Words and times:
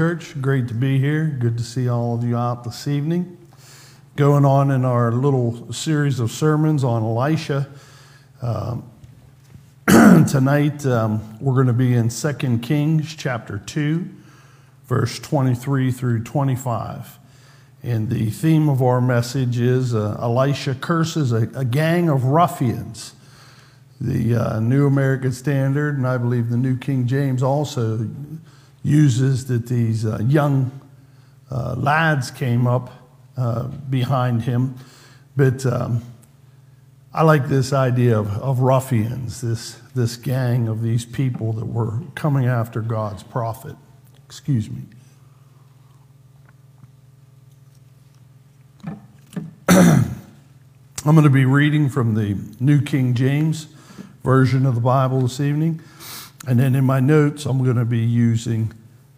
church. 0.00 0.40
Great 0.40 0.66
to 0.66 0.72
be 0.72 0.98
here. 0.98 1.26
Good 1.26 1.58
to 1.58 1.62
see 1.62 1.86
all 1.86 2.14
of 2.14 2.24
you 2.24 2.34
out 2.34 2.64
this 2.64 2.88
evening. 2.88 3.36
Going 4.16 4.46
on 4.46 4.70
in 4.70 4.86
our 4.86 5.12
little 5.12 5.70
series 5.74 6.20
of 6.20 6.30
sermons 6.30 6.82
on 6.84 7.02
Elisha. 7.02 7.68
Um, 8.40 8.90
tonight, 10.26 10.86
um, 10.86 11.38
we're 11.38 11.52
going 11.52 11.66
to 11.66 11.74
be 11.74 11.92
in 11.92 12.08
2 12.08 12.60
Kings 12.60 13.14
chapter 13.14 13.58
2, 13.58 14.08
verse 14.86 15.18
23 15.18 15.92
through 15.92 16.24
25. 16.24 17.18
And 17.82 18.08
the 18.08 18.30
theme 18.30 18.70
of 18.70 18.80
our 18.80 19.02
message 19.02 19.58
is 19.58 19.94
uh, 19.94 20.16
Elisha 20.18 20.76
curses 20.76 21.30
a, 21.30 21.42
a, 21.54 21.66
gang 21.66 22.08
of 22.08 22.24
ruffians. 22.24 23.12
The 24.00 24.34
uh, 24.34 24.60
New 24.60 24.86
American 24.86 25.32
Standard, 25.32 25.98
and 25.98 26.06
I 26.06 26.16
believe 26.16 26.48
the 26.48 26.56
New 26.56 26.78
King 26.78 27.06
James 27.06 27.42
also 27.42 28.08
uses 28.82 29.46
that 29.46 29.66
these 29.66 30.04
uh, 30.06 30.18
young 30.26 30.70
uh, 31.50 31.74
lads 31.76 32.30
came 32.30 32.66
up 32.66 32.90
uh, 33.36 33.64
behind 33.64 34.42
him. 34.42 34.76
But 35.36 35.64
um, 35.66 36.02
I 37.12 37.22
like 37.22 37.48
this 37.48 37.72
idea 37.72 38.18
of, 38.18 38.28
of 38.38 38.60
ruffians, 38.60 39.40
this, 39.40 39.80
this 39.94 40.16
gang 40.16 40.68
of 40.68 40.82
these 40.82 41.04
people 41.04 41.52
that 41.54 41.66
were 41.66 42.00
coming 42.14 42.46
after 42.46 42.80
God's 42.80 43.22
prophet. 43.22 43.76
Excuse 44.26 44.70
me. 44.70 44.82
I'm 49.68 51.14
going 51.14 51.24
to 51.24 51.30
be 51.30 51.44
reading 51.44 51.88
from 51.88 52.14
the 52.14 52.36
New 52.60 52.82
King 52.82 53.14
James 53.14 53.66
version 54.22 54.66
of 54.66 54.74
the 54.74 54.80
Bible 54.80 55.22
this 55.22 55.40
evening. 55.40 55.80
And 56.46 56.60
then 56.60 56.74
in 56.74 56.84
my 56.84 57.00
notes, 57.00 57.46
I'm 57.46 57.64
going 57.64 57.76
to 57.76 57.84
be 57.84 57.98
using, 57.98 58.72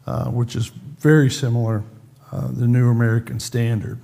uh, 0.06 0.30
which 0.30 0.56
is 0.56 0.68
very 0.98 1.30
similar, 1.30 1.82
uh, 2.30 2.48
the 2.48 2.66
New 2.66 2.90
American 2.90 3.40
Standard. 3.40 3.98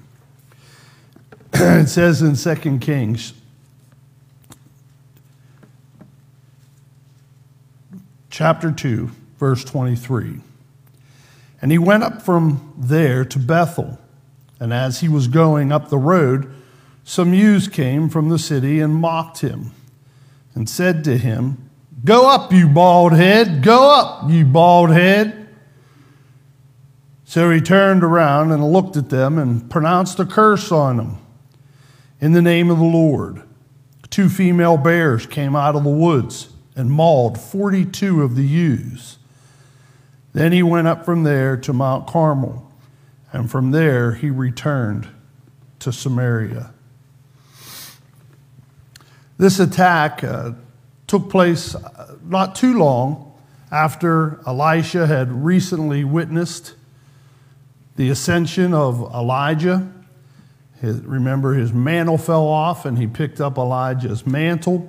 it 1.53 1.89
says 1.89 2.23
in 2.23 2.37
2 2.37 2.79
Kings, 2.79 3.33
chapter 8.31 8.71
2, 8.71 9.11
verse 9.39 9.65
23. 9.65 10.41
And 11.61 11.73
he 11.73 11.79
went 11.79 12.05
up 12.05 12.23
from 12.23 12.75
there 12.77 13.25
to 13.25 13.39
Bethel. 13.39 13.99
And 14.61 14.73
as 14.73 15.01
he 15.01 15.09
was 15.09 15.27
going 15.29 15.73
up 15.73 15.89
the 15.89 15.99
road, 15.99 16.53
some 17.05 17.33
youths 17.33 17.69
came 17.69 18.09
from 18.09 18.29
the 18.29 18.39
city 18.39 18.81
and 18.81 18.95
mocked 18.95 19.41
him 19.41 19.73
and 20.55 20.69
said 20.69 21.05
to 21.05 21.17
him, 21.17 21.71
Go 22.05 22.29
up, 22.31 22.53
you 22.53 22.69
bald 22.69 23.13
head. 23.13 23.63
Go 23.63 23.91
up, 23.91 24.31
you 24.31 24.45
bald 24.45 24.91
head. 24.91 25.38
So 27.29 27.51
he 27.51 27.61
turned 27.61 28.03
around 28.03 28.53
and 28.53 28.73
looked 28.73 28.97
at 28.97 29.11
them 29.11 29.37
and 29.37 29.71
pronounced 29.71 30.19
a 30.19 30.25
curse 30.25 30.73
on 30.73 30.97
them 30.97 31.19
in 32.23 32.33
the 32.33 32.41
name 32.41 32.71
of 32.71 32.79
the 32.79 32.85
Lord. 32.85 33.43
Two 34.09 34.31
female 34.31 34.79
bears 34.79 35.27
came 35.27 35.55
out 35.55 35.77
of 35.77 35.85
the 35.85 35.91
woods 35.91 36.49
and 36.75 36.91
mauled 36.91 37.39
42 37.39 38.23
of 38.23 38.35
the 38.35 38.47
ewes. 38.47 39.19
Then 40.33 40.53
he 40.53 40.63
went 40.63 40.89
up 40.89 41.05
from 41.05 41.25
there 41.25 41.59
to 41.59 41.73
Mount 41.75 42.07
Carmel, 42.07 42.73
and 43.31 43.51
from 43.51 43.73
there 43.73 44.13
he 44.13 44.31
returned 44.31 45.07
to 45.81 45.93
Samaria. 45.93 46.73
This 49.37 49.61
attack 49.61 50.25
uh, 50.25 50.53
took 51.07 51.29
place 51.29 51.75
uh, 51.75 52.17
not 52.25 52.55
too 52.55 52.79
long 52.79 53.39
after 53.71 54.41
Elisha 54.47 55.07
had 55.07 55.31
recently 55.31 56.05
witnessed 56.05 56.73
the 57.99 58.11
ascension 58.11 58.73
of 58.73 59.13
Elijah. 59.13 59.93
His, 60.81 61.01
remember, 61.01 61.55
his 61.55 61.73
mantle 61.73 62.17
fell 62.17 62.47
off 62.47 62.85
and 62.85 62.97
he 62.97 63.09
picked 63.09 63.41
up 63.41 63.59
Elijah's 63.59 64.25
mantle 64.25 64.89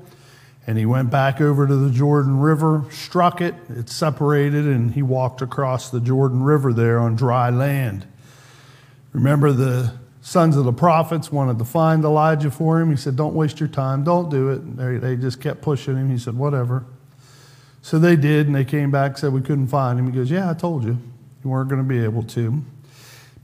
and 0.68 0.78
he 0.78 0.86
went 0.86 1.10
back 1.10 1.42
over 1.42 1.66
to 1.66 1.76
the 1.76 1.90
Jordan 1.90 2.40
River, 2.40 2.86
struck 2.92 3.42
it, 3.42 3.56
it 3.70 3.90
separated, 3.90 4.68
and 4.68 4.92
he 4.92 5.02
walked 5.02 5.42
across 5.42 5.90
the 5.90 6.00
Jordan 6.00 6.44
River 6.44 6.72
there 6.72 7.00
on 7.00 7.16
dry 7.16 7.50
land. 7.50 8.06
Remember, 9.12 9.52
the 9.52 9.92
sons 10.22 10.56
of 10.56 10.66
the 10.66 10.72
prophets 10.72 11.32
wanted 11.32 11.58
to 11.58 11.66
find 11.66 12.06
Elijah 12.06 12.52
for 12.52 12.80
him. 12.80 12.92
He 12.92 12.96
said, 12.96 13.16
Don't 13.16 13.34
waste 13.34 13.60
your 13.60 13.70
time, 13.70 14.04
don't 14.04 14.30
do 14.30 14.50
it. 14.50 14.78
They, 14.78 14.98
they 14.98 15.16
just 15.16 15.42
kept 15.42 15.64
pushing 15.64 15.96
him. 15.96 16.12
He 16.12 16.20
said, 16.20 16.38
Whatever. 16.38 16.86
So 17.82 17.98
they 17.98 18.16
did, 18.16 18.46
and 18.46 18.56
they 18.56 18.66
came 18.66 18.92
back 18.92 19.18
said, 19.18 19.34
We 19.34 19.42
couldn't 19.42 19.70
find 19.70 19.98
him. 19.98 20.06
He 20.06 20.12
goes, 20.12 20.30
Yeah, 20.30 20.52
I 20.52 20.54
told 20.54 20.84
you. 20.84 21.00
You 21.44 21.50
weren't 21.50 21.70
going 21.70 21.82
to 21.82 21.88
be 21.88 22.04
able 22.04 22.22
to. 22.22 22.64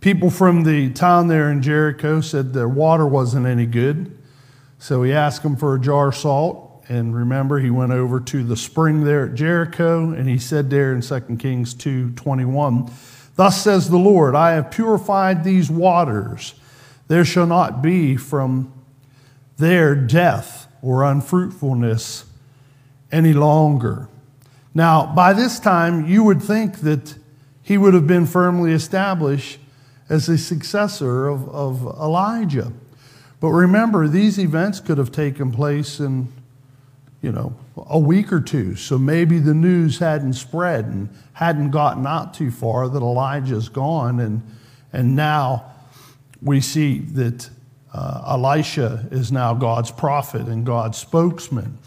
People 0.06 0.30
from 0.30 0.66
the 0.66 0.92
town 0.92 1.30
there 1.30 1.50
in 1.50 1.64
Jericho 1.64 2.22
said 2.22 2.54
their 2.54 2.70
water 2.70 3.08
wasn't 3.08 3.48
any 3.48 3.66
good. 3.66 4.16
So 4.78 5.02
he 5.02 5.12
asked 5.12 5.42
them 5.42 5.56
for 5.56 5.74
a 5.74 5.80
jar 5.80 6.10
of 6.10 6.16
salt. 6.16 6.86
And 6.88 7.16
remember, 7.16 7.58
he 7.58 7.72
went 7.72 7.92
over 7.92 8.20
to 8.20 8.44
the 8.44 8.56
spring 8.56 9.04
there 9.04 9.26
at 9.26 9.34
Jericho, 9.34 10.12
and 10.12 10.30
he 10.30 10.38
said 10.38 10.70
there 10.70 10.94
in 10.94 11.02
2 11.02 11.38
Kings 11.40 11.74
2 11.74 12.12
21, 12.12 12.92
Thus 13.36 13.64
says 13.64 13.90
the 13.90 13.98
Lord, 13.98 14.36
I 14.36 14.52
have 14.52 14.70
purified 14.70 15.44
these 15.44 15.72
waters 15.72 16.54
there 17.08 17.26
shall 17.26 17.48
not 17.48 17.82
be 17.82 18.16
from 18.16 18.72
there 19.58 19.96
death 19.96 20.68
or 20.84 21.04
unfruitfulness 21.04 22.26
any 23.12 23.34
longer. 23.34 24.08
Now, 24.72 25.12
by 25.16 25.34
this 25.34 25.60
time, 25.60 26.06
you 26.06 26.24
would 26.24 26.44
think 26.44 26.82
that 26.82 27.16
he 27.64 27.80
would 27.80 27.96
have 27.96 28.06
been 28.06 28.28
firmly 28.28 28.72
established 28.72 29.58
as 30.10 30.30
a 30.30 30.38
successor 30.38 31.28
of, 31.28 31.50
of 31.50 31.82
Elijah. 32.00 32.72
But 33.40 33.50
remember, 33.50 34.08
these 34.08 34.40
events 34.40 34.80
could 34.80 34.98
have 34.98 35.12
taken 35.12 35.52
place 35.52 36.00
in, 36.00 36.32
you 37.22 37.32
know, 37.32 37.56
a 37.76 38.00
week 38.00 38.32
or 38.32 38.40
two. 38.40 38.76
So 38.76 38.98
maybe 38.98 39.40
the 39.40 39.54
news 39.54 40.00
hadn't 40.00 40.34
spread 40.34 40.86
and 40.86 41.10
hadn't 41.34 41.72
gotten 41.72 42.08
out 42.08 42.34
too 42.34 42.52
far 42.52 42.88
that 42.88 43.02
Elijah's 43.02 43.70
gone 43.70 44.20
and, 44.20 44.42
and 44.94 45.16
now 45.16 45.72
we 46.42 46.62
see 46.62 47.00
that 47.00 47.50
uh, 47.94 48.24
Elisha 48.28 49.08
is 49.12 49.32
now 49.32 49.54
God's 49.54 49.92
prophet 49.92 50.48
and 50.48 50.66
God's 50.66 50.98
spokesman. 50.98 51.78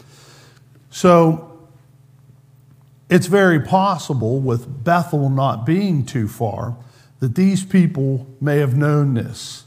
So 0.89 1.67
it's 3.09 3.27
very 3.27 3.59
possible, 3.59 4.39
with 4.39 4.83
Bethel 4.83 5.29
not 5.29 5.65
being 5.65 6.05
too 6.05 6.27
far, 6.27 6.75
that 7.19 7.35
these 7.35 7.63
people 7.63 8.27
may 8.39 8.57
have 8.57 8.75
known 8.75 9.13
this, 9.13 9.65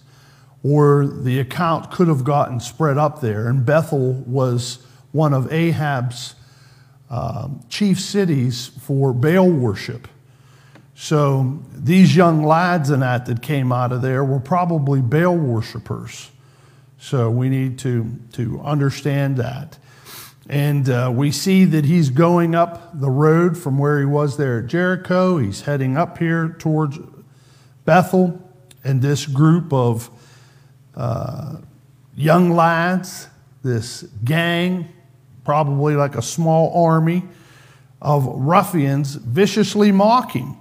or 0.62 1.06
the 1.06 1.38
account 1.38 1.90
could 1.90 2.08
have 2.08 2.24
gotten 2.24 2.60
spread 2.60 2.96
up 2.96 3.20
there. 3.20 3.48
And 3.48 3.66
Bethel 3.66 4.12
was 4.26 4.78
one 5.12 5.34
of 5.34 5.52
Ahab's 5.52 6.34
um, 7.10 7.62
chief 7.68 8.00
cities 8.00 8.68
for 8.80 9.12
Baal 9.12 9.50
worship. 9.50 10.08
So 10.94 11.62
these 11.74 12.14
young 12.14 12.44
lads 12.44 12.90
and 12.90 13.02
that 13.02 13.26
that 13.26 13.42
came 13.42 13.72
out 13.72 13.92
of 13.92 14.02
there 14.02 14.24
were 14.24 14.40
probably 14.40 15.00
Baal 15.00 15.36
worshippers. 15.36 16.30
So 16.98 17.30
we 17.30 17.48
need 17.48 17.78
to, 17.80 18.16
to 18.34 18.60
understand 18.60 19.36
that. 19.38 19.78
And 20.48 20.88
uh, 20.88 21.12
we 21.14 21.32
see 21.32 21.64
that 21.66 21.84
he's 21.84 22.10
going 22.10 22.54
up 22.54 22.98
the 22.98 23.10
road 23.10 23.58
from 23.58 23.78
where 23.78 23.98
he 23.98 24.04
was 24.04 24.36
there 24.36 24.60
at 24.60 24.66
Jericho. 24.66 25.38
He's 25.38 25.62
heading 25.62 25.96
up 25.96 26.18
here 26.18 26.56
towards 26.58 26.98
Bethel. 27.84 28.38
And 28.84 29.00
this 29.00 29.26
group 29.26 29.72
of 29.72 30.10
uh, 30.96 31.56
young 32.16 32.50
lads, 32.50 33.28
this 33.62 34.02
gang, 34.24 34.88
probably 35.44 35.94
like 35.94 36.16
a 36.16 36.22
small 36.22 36.84
army 36.86 37.22
of 38.00 38.26
ruffians, 38.26 39.14
viciously 39.14 39.92
mocking. 39.92 40.58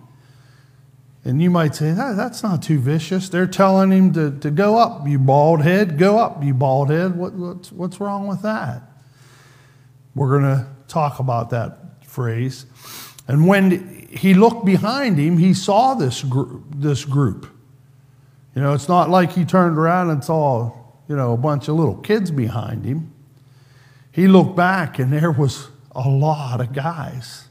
And 1.24 1.42
you 1.42 1.50
might 1.50 1.76
say, 1.76 1.92
that, 1.94 2.16
that's 2.16 2.42
not 2.42 2.64
too 2.64 2.80
vicious. 2.80 3.30
They're 3.30 3.48
telling 3.48 3.92
him 3.92 4.14
to, 4.14 4.32
to 4.40 4.50
go 4.50 4.78
up, 4.78 5.08
you 5.08 5.20
bald 5.20 5.62
head, 5.62 5.98
go 5.98 6.18
up, 6.18 6.44
you 6.44 6.54
bald 6.54 6.90
head. 6.90 7.16
What, 7.16 7.34
what's, 7.34 7.72
what's 7.72 8.00
wrong 8.00 8.28
with 8.28 8.42
that? 8.42 8.82
We're 10.16 10.40
going 10.40 10.56
to 10.56 10.68
talk 10.88 11.20
about 11.20 11.52
that 11.52 12.06
phrase. 12.06 12.66
And 13.28 13.48
when 13.48 14.01
he 14.12 14.34
looked 14.34 14.66
behind 14.66 15.18
him, 15.18 15.38
he 15.38 15.54
saw 15.54 15.94
this, 15.94 16.24
gr- 16.24 16.58
this 16.76 17.06
group. 17.06 17.48
You 18.56 18.62
know, 18.62 18.74
it's 18.74 18.90
not 18.90 19.10
like 19.10 19.32
he 19.32 19.46
turned 19.46 19.78
around 19.78 20.10
and 20.10 20.24
saw, 20.24 20.74
you 21.08 21.16
know, 21.16 21.34
a 21.34 21.38
bunch 21.38 21.68
of 21.68 21.76
little 21.76 21.96
kids 21.96 22.32
behind 22.32 22.84
him. 22.84 23.14
He 24.12 24.28
looked 24.28 24.56
back 24.56 25.00
and 25.00 25.12
there 25.12 25.32
was 25.32 25.70
a 25.96 26.08
lot 26.08 26.60
of 26.60 26.74
guys. 26.74 27.48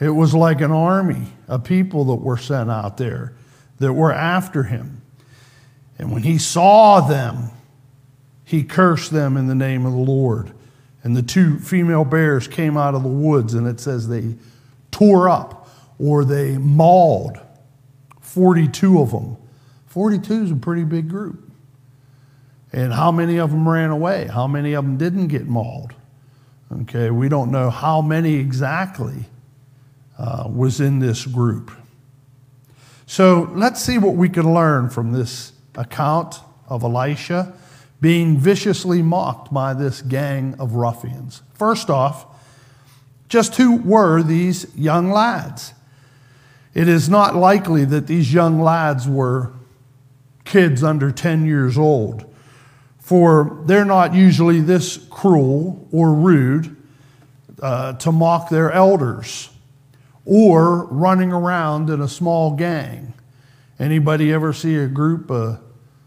It 0.00 0.10
was 0.10 0.34
like 0.34 0.60
an 0.60 0.72
army 0.72 1.28
of 1.48 1.64
people 1.64 2.04
that 2.06 2.16
were 2.16 2.36
sent 2.36 2.70
out 2.70 2.98
there 2.98 3.34
that 3.78 3.92
were 3.92 4.12
after 4.12 4.64
him. 4.64 5.00
And 5.98 6.12
when 6.12 6.24
he 6.24 6.38
saw 6.38 7.00
them, 7.00 7.50
he 8.44 8.64
cursed 8.64 9.12
them 9.12 9.36
in 9.36 9.46
the 9.46 9.54
name 9.54 9.86
of 9.86 9.92
the 9.92 9.98
Lord. 9.98 10.52
And 11.02 11.16
the 11.16 11.22
two 11.22 11.58
female 11.58 12.04
bears 12.04 12.46
came 12.48 12.76
out 12.76 12.94
of 12.94 13.02
the 13.02 13.08
woods, 13.08 13.54
and 13.54 13.66
it 13.66 13.80
says 13.80 14.08
they 14.08 14.34
tore 14.90 15.28
up 15.28 15.61
or 16.02 16.24
they 16.24 16.58
mauled 16.58 17.38
42 18.20 19.00
of 19.00 19.12
them. 19.12 19.36
42 19.86 20.42
is 20.44 20.50
a 20.50 20.56
pretty 20.56 20.84
big 20.84 21.08
group. 21.08 21.48
And 22.72 22.92
how 22.92 23.12
many 23.12 23.38
of 23.38 23.50
them 23.50 23.68
ran 23.68 23.90
away? 23.90 24.26
How 24.26 24.46
many 24.46 24.72
of 24.72 24.84
them 24.84 24.96
didn't 24.96 25.28
get 25.28 25.46
mauled? 25.46 25.94
Okay, 26.80 27.10
we 27.10 27.28
don't 27.28 27.52
know 27.52 27.70
how 27.70 28.00
many 28.00 28.34
exactly 28.34 29.26
uh, 30.18 30.48
was 30.48 30.80
in 30.80 30.98
this 30.98 31.26
group. 31.26 31.70
So 33.06 33.50
let's 33.54 33.80
see 33.80 33.98
what 33.98 34.14
we 34.14 34.28
can 34.28 34.54
learn 34.54 34.88
from 34.88 35.12
this 35.12 35.52
account 35.76 36.36
of 36.68 36.82
Elisha 36.82 37.52
being 38.00 38.38
viciously 38.38 39.02
mocked 39.02 39.52
by 39.52 39.74
this 39.74 40.02
gang 40.02 40.56
of 40.58 40.74
ruffians. 40.74 41.42
First 41.54 41.90
off, 41.90 42.26
just 43.28 43.56
who 43.56 43.76
were 43.76 44.22
these 44.22 44.66
young 44.74 45.10
lads? 45.10 45.74
It 46.74 46.88
is 46.88 47.08
not 47.08 47.34
likely 47.36 47.84
that 47.84 48.06
these 48.06 48.32
young 48.32 48.60
lads 48.60 49.08
were 49.08 49.52
kids 50.44 50.82
under 50.82 51.10
10 51.10 51.46
years 51.46 51.76
old, 51.76 52.24
for 52.98 53.62
they're 53.66 53.84
not 53.84 54.14
usually 54.14 54.60
this 54.60 54.96
cruel 55.10 55.86
or 55.92 56.12
rude 56.12 56.76
uh, 57.60 57.92
to 57.94 58.10
mock 58.10 58.48
their 58.48 58.72
elders 58.72 59.50
or 60.24 60.86
running 60.86 61.32
around 61.32 61.90
in 61.90 62.00
a 62.00 62.08
small 62.08 62.52
gang. 62.54 63.12
Anybody 63.78 64.32
ever 64.32 64.52
see 64.52 64.76
a 64.76 64.86
group 64.86 65.30
of 65.30 65.60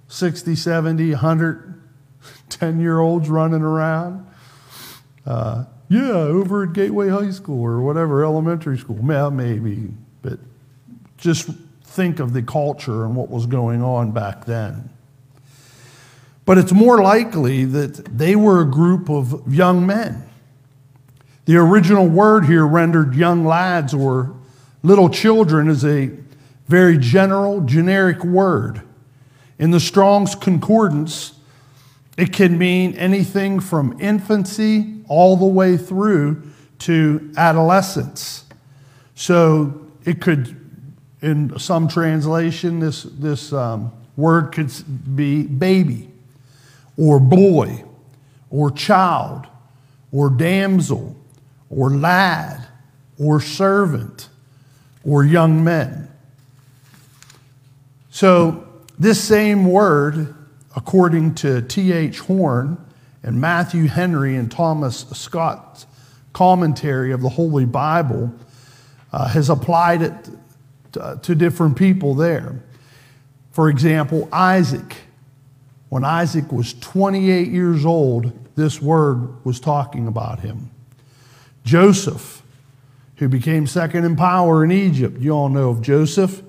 60, 0.07 0.55
70, 0.55 1.11
100 1.11 1.75
10 2.49 2.79
year 2.79 2.99
olds 2.99 3.29
running 3.29 3.61
around? 3.61 4.25
Uh, 5.25 5.65
yeah, 5.89 6.11
over 6.11 6.63
at 6.63 6.73
Gateway 6.73 7.09
High 7.09 7.31
School 7.31 7.63
or 7.63 7.81
whatever, 7.81 8.23
elementary 8.23 8.77
school. 8.77 8.97
Well, 8.99 9.31
maybe, 9.31 9.89
but 10.21 10.39
just 11.17 11.49
think 11.83 12.19
of 12.19 12.33
the 12.33 12.41
culture 12.41 13.05
and 13.05 13.15
what 13.15 13.29
was 13.29 13.45
going 13.45 13.81
on 13.81 14.11
back 14.11 14.45
then. 14.45 14.89
But 16.45 16.57
it's 16.57 16.73
more 16.73 17.01
likely 17.01 17.65
that 17.65 18.17
they 18.17 18.35
were 18.35 18.61
a 18.61 18.65
group 18.65 19.09
of 19.09 19.51
young 19.51 19.85
men. 19.85 20.29
The 21.45 21.57
original 21.57 22.07
word 22.07 22.45
here 22.45 22.65
rendered 22.65 23.15
young 23.15 23.45
lads 23.45 23.93
or 23.93 24.35
little 24.83 25.09
children 25.09 25.67
is 25.69 25.83
a 25.83 26.11
very 26.67 26.97
general, 26.97 27.61
generic 27.61 28.23
word. 28.23 28.81
In 29.57 29.71
the 29.71 29.79
Strong's 29.79 30.35
Concordance, 30.35 31.33
it 32.17 32.33
can 32.33 32.57
mean 32.57 32.95
anything 32.95 33.59
from 33.59 33.99
infancy 33.99 35.01
all 35.07 35.37
the 35.37 35.45
way 35.45 35.77
through 35.77 36.43
to 36.79 37.31
adolescence. 37.37 38.45
So 39.15 39.87
it 40.03 40.21
could 40.21 40.64
in 41.25 41.57
some 41.57 41.87
translation, 41.87 42.79
this, 42.79 43.01
this 43.01 43.51
um, 43.51 43.91
word 44.15 44.51
could 44.51 44.71
be 45.15 45.41
baby, 45.41 46.07
or 46.97 47.19
boy, 47.19 47.83
or 48.51 48.69
child, 48.69 49.47
or 50.11 50.29
damsel, 50.29 51.15
or 51.71 51.89
lad, 51.89 52.67
or 53.17 53.41
servant, 53.41 54.29
or 55.03 55.25
young 55.25 55.63
men. 55.63 56.07
So, 58.11 58.67
this 58.99 59.21
same 59.21 59.65
word, 59.65 60.35
according 60.75 61.33
to 61.35 61.63
T.H. 61.63 62.19
Horne 62.19 62.77
and 63.23 63.41
Matthew 63.41 63.87
Henry 63.87 64.35
and 64.35 64.51
Thomas 64.51 65.07
Scott's 65.11 65.87
commentary 66.33 67.11
of 67.11 67.21
the 67.23 67.29
Holy 67.29 67.65
Bible, 67.65 68.31
uh, 69.11 69.27
has 69.29 69.49
applied 69.49 70.03
it 70.03 70.29
uh, 70.97 71.17
to 71.17 71.35
different 71.35 71.77
people 71.77 72.13
there. 72.13 72.61
For 73.51 73.69
example, 73.69 74.27
Isaac. 74.31 74.97
When 75.89 76.03
Isaac 76.03 76.51
was 76.51 76.73
28 76.73 77.47
years 77.47 77.85
old, 77.85 78.33
this 78.55 78.81
word 78.81 79.45
was 79.45 79.59
talking 79.59 80.07
about 80.07 80.39
him. 80.39 80.71
Joseph, 81.63 82.41
who 83.17 83.29
became 83.29 83.65
second 83.65 84.03
in 84.03 84.15
power 84.15 84.63
in 84.63 84.71
Egypt, 84.71 85.21
you 85.21 85.31
all 85.31 85.49
know 85.49 85.69
of 85.69 85.81
Joseph. 85.81 86.41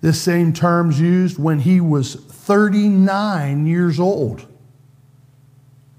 This 0.00 0.20
same 0.20 0.52
term's 0.52 1.00
used 1.00 1.38
when 1.38 1.60
he 1.60 1.80
was 1.80 2.16
39 2.16 3.66
years 3.66 4.00
old. 4.00 4.46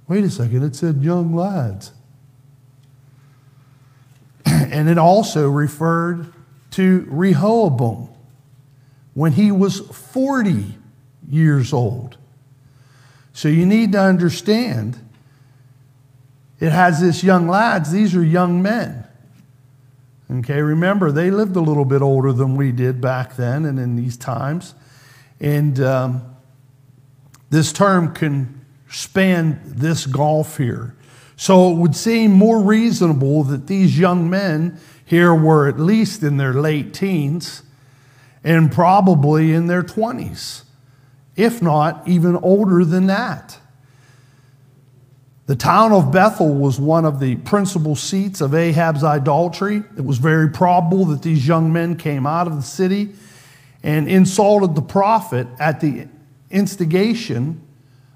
Wait 0.07 0.23
a 0.23 0.29
second, 0.29 0.63
it 0.63 0.75
said 0.75 1.01
young 1.01 1.33
lads. 1.33 1.93
and 4.45 4.89
it 4.89 4.97
also 4.97 5.49
referred 5.49 6.33
to 6.73 7.05
Rehoboam 7.09 8.09
when 9.13 9.33
he 9.33 9.51
was 9.51 9.79
40 9.79 10.75
years 11.29 11.73
old. 11.73 12.17
So 13.33 13.47
you 13.47 13.65
need 13.65 13.91
to 13.93 13.99
understand 13.99 14.99
it 16.59 16.71
has 16.71 17.01
this 17.01 17.23
young 17.23 17.47
lads, 17.47 17.91
these 17.91 18.15
are 18.15 18.23
young 18.23 18.61
men. 18.61 19.05
Okay, 20.31 20.61
remember, 20.61 21.11
they 21.11 21.29
lived 21.29 21.55
a 21.55 21.61
little 21.61 21.85
bit 21.85 22.01
older 22.01 22.31
than 22.31 22.55
we 22.55 22.71
did 22.71 23.01
back 23.01 23.35
then 23.35 23.65
and 23.65 23.77
in 23.77 23.95
these 23.95 24.17
times. 24.17 24.73
And 25.39 25.79
um, 25.81 26.35
this 27.49 27.73
term 27.73 28.13
can 28.13 28.65
span 28.89 29.61
this 29.65 30.05
gulf 30.05 30.57
here. 30.57 30.95
So 31.35 31.71
it 31.71 31.75
would 31.75 31.95
seem 31.95 32.31
more 32.31 32.63
reasonable 32.63 33.43
that 33.43 33.67
these 33.67 33.99
young 33.99 34.29
men 34.29 34.79
here 35.13 35.35
were 35.35 35.67
at 35.67 35.79
least 35.79 36.23
in 36.23 36.37
their 36.37 36.55
late 36.55 36.91
teens 36.91 37.61
and 38.43 38.71
probably 38.71 39.53
in 39.53 39.67
their 39.67 39.83
20s, 39.83 40.63
if 41.35 41.61
not 41.61 42.01
even 42.07 42.35
older 42.37 42.83
than 42.83 43.05
that. 43.05 43.59
The 45.45 45.55
town 45.55 45.91
of 45.91 46.11
Bethel 46.11 46.55
was 46.55 46.79
one 46.79 47.05
of 47.05 47.19
the 47.19 47.35
principal 47.35 47.95
seats 47.95 48.41
of 48.41 48.55
Ahab's 48.55 49.03
idolatry. 49.03 49.83
It 49.95 50.03
was 50.03 50.17
very 50.17 50.49
probable 50.49 51.05
that 51.05 51.21
these 51.21 51.47
young 51.47 51.71
men 51.71 51.95
came 51.95 52.25
out 52.25 52.47
of 52.47 52.55
the 52.55 52.63
city 52.63 53.13
and 53.83 54.07
insulted 54.07 54.73
the 54.73 54.81
prophet 54.81 55.45
at 55.59 55.79
the 55.79 56.07
instigation 56.49 57.61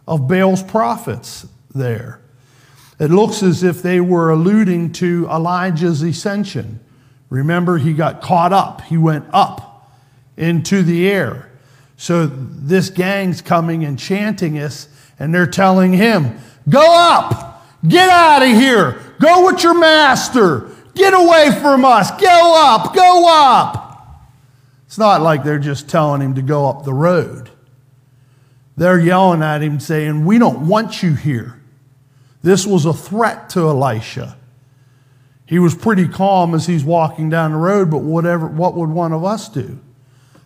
of 0.08 0.28
Baal's 0.28 0.64
prophets 0.64 1.46
there. 1.76 2.22
It 3.00 3.12
looks 3.12 3.44
as 3.44 3.62
if 3.62 3.84
they 3.84 4.02
were 4.02 4.32
alluding 4.32 4.94
to 4.94 5.28
Elijah's 5.30 6.02
ascension. 6.02 6.80
Remember, 7.30 7.78
he 7.78 7.94
got 7.94 8.22
caught 8.22 8.54
up, 8.54 8.82
he 8.82 8.98
went 8.98 9.26
up 9.34 9.92
into 10.38 10.84
the 10.84 11.10
air. 11.10 11.52
So 11.98 12.28
this 12.28 12.90
gang's 12.90 13.42
coming 13.42 13.84
and 13.84 13.98
chanting 13.98 14.58
us, 14.60 14.88
and 15.20 15.34
they're 15.34 15.48
telling 15.48 15.94
him, 15.94 16.40
Go 16.70 16.86
up, 16.86 17.66
get 17.88 18.10
out 18.10 18.44
of 18.44 18.50
here, 18.50 19.00
go 19.20 19.46
with 19.46 19.64
your 19.64 19.78
master, 19.78 20.70
get 20.94 21.14
away 21.14 21.50
from 21.62 21.86
us, 21.86 22.12
go 22.12 22.54
up, 22.58 22.94
go 22.94 23.26
up. 23.28 23.88
It's 24.86 24.98
not 24.98 25.22
like 25.22 25.44
they're 25.44 25.60
just 25.60 25.90
telling 25.90 26.22
him 26.22 26.36
to 26.36 26.42
go 26.42 26.68
up 26.68 26.84
the 26.84 26.94
road. 26.94 27.50
They're 28.78 29.00
yelling 29.00 29.42
at 29.42 29.64
him, 29.64 29.80
saying, 29.80 30.26
We 30.26 30.38
don't 30.38 30.68
want 30.68 31.02
you 31.02 31.16
here. 31.16 31.60
This 32.44 32.66
was 32.66 32.86
a 32.86 32.94
threat 32.94 33.50
to 33.52 33.62
Elisha. 33.68 34.38
He 35.48 35.60
was 35.60 35.74
pretty 35.74 36.08
calm 36.08 36.54
as 36.54 36.66
he's 36.66 36.84
walking 36.84 37.30
down 37.30 37.54
the 37.54 37.58
road, 37.58 37.90
but 37.90 38.00
whatever, 38.00 38.48
what 38.48 38.76
would 38.76 38.90
one 38.90 39.14
of 39.14 39.24
us 39.24 39.48
do? 39.48 39.80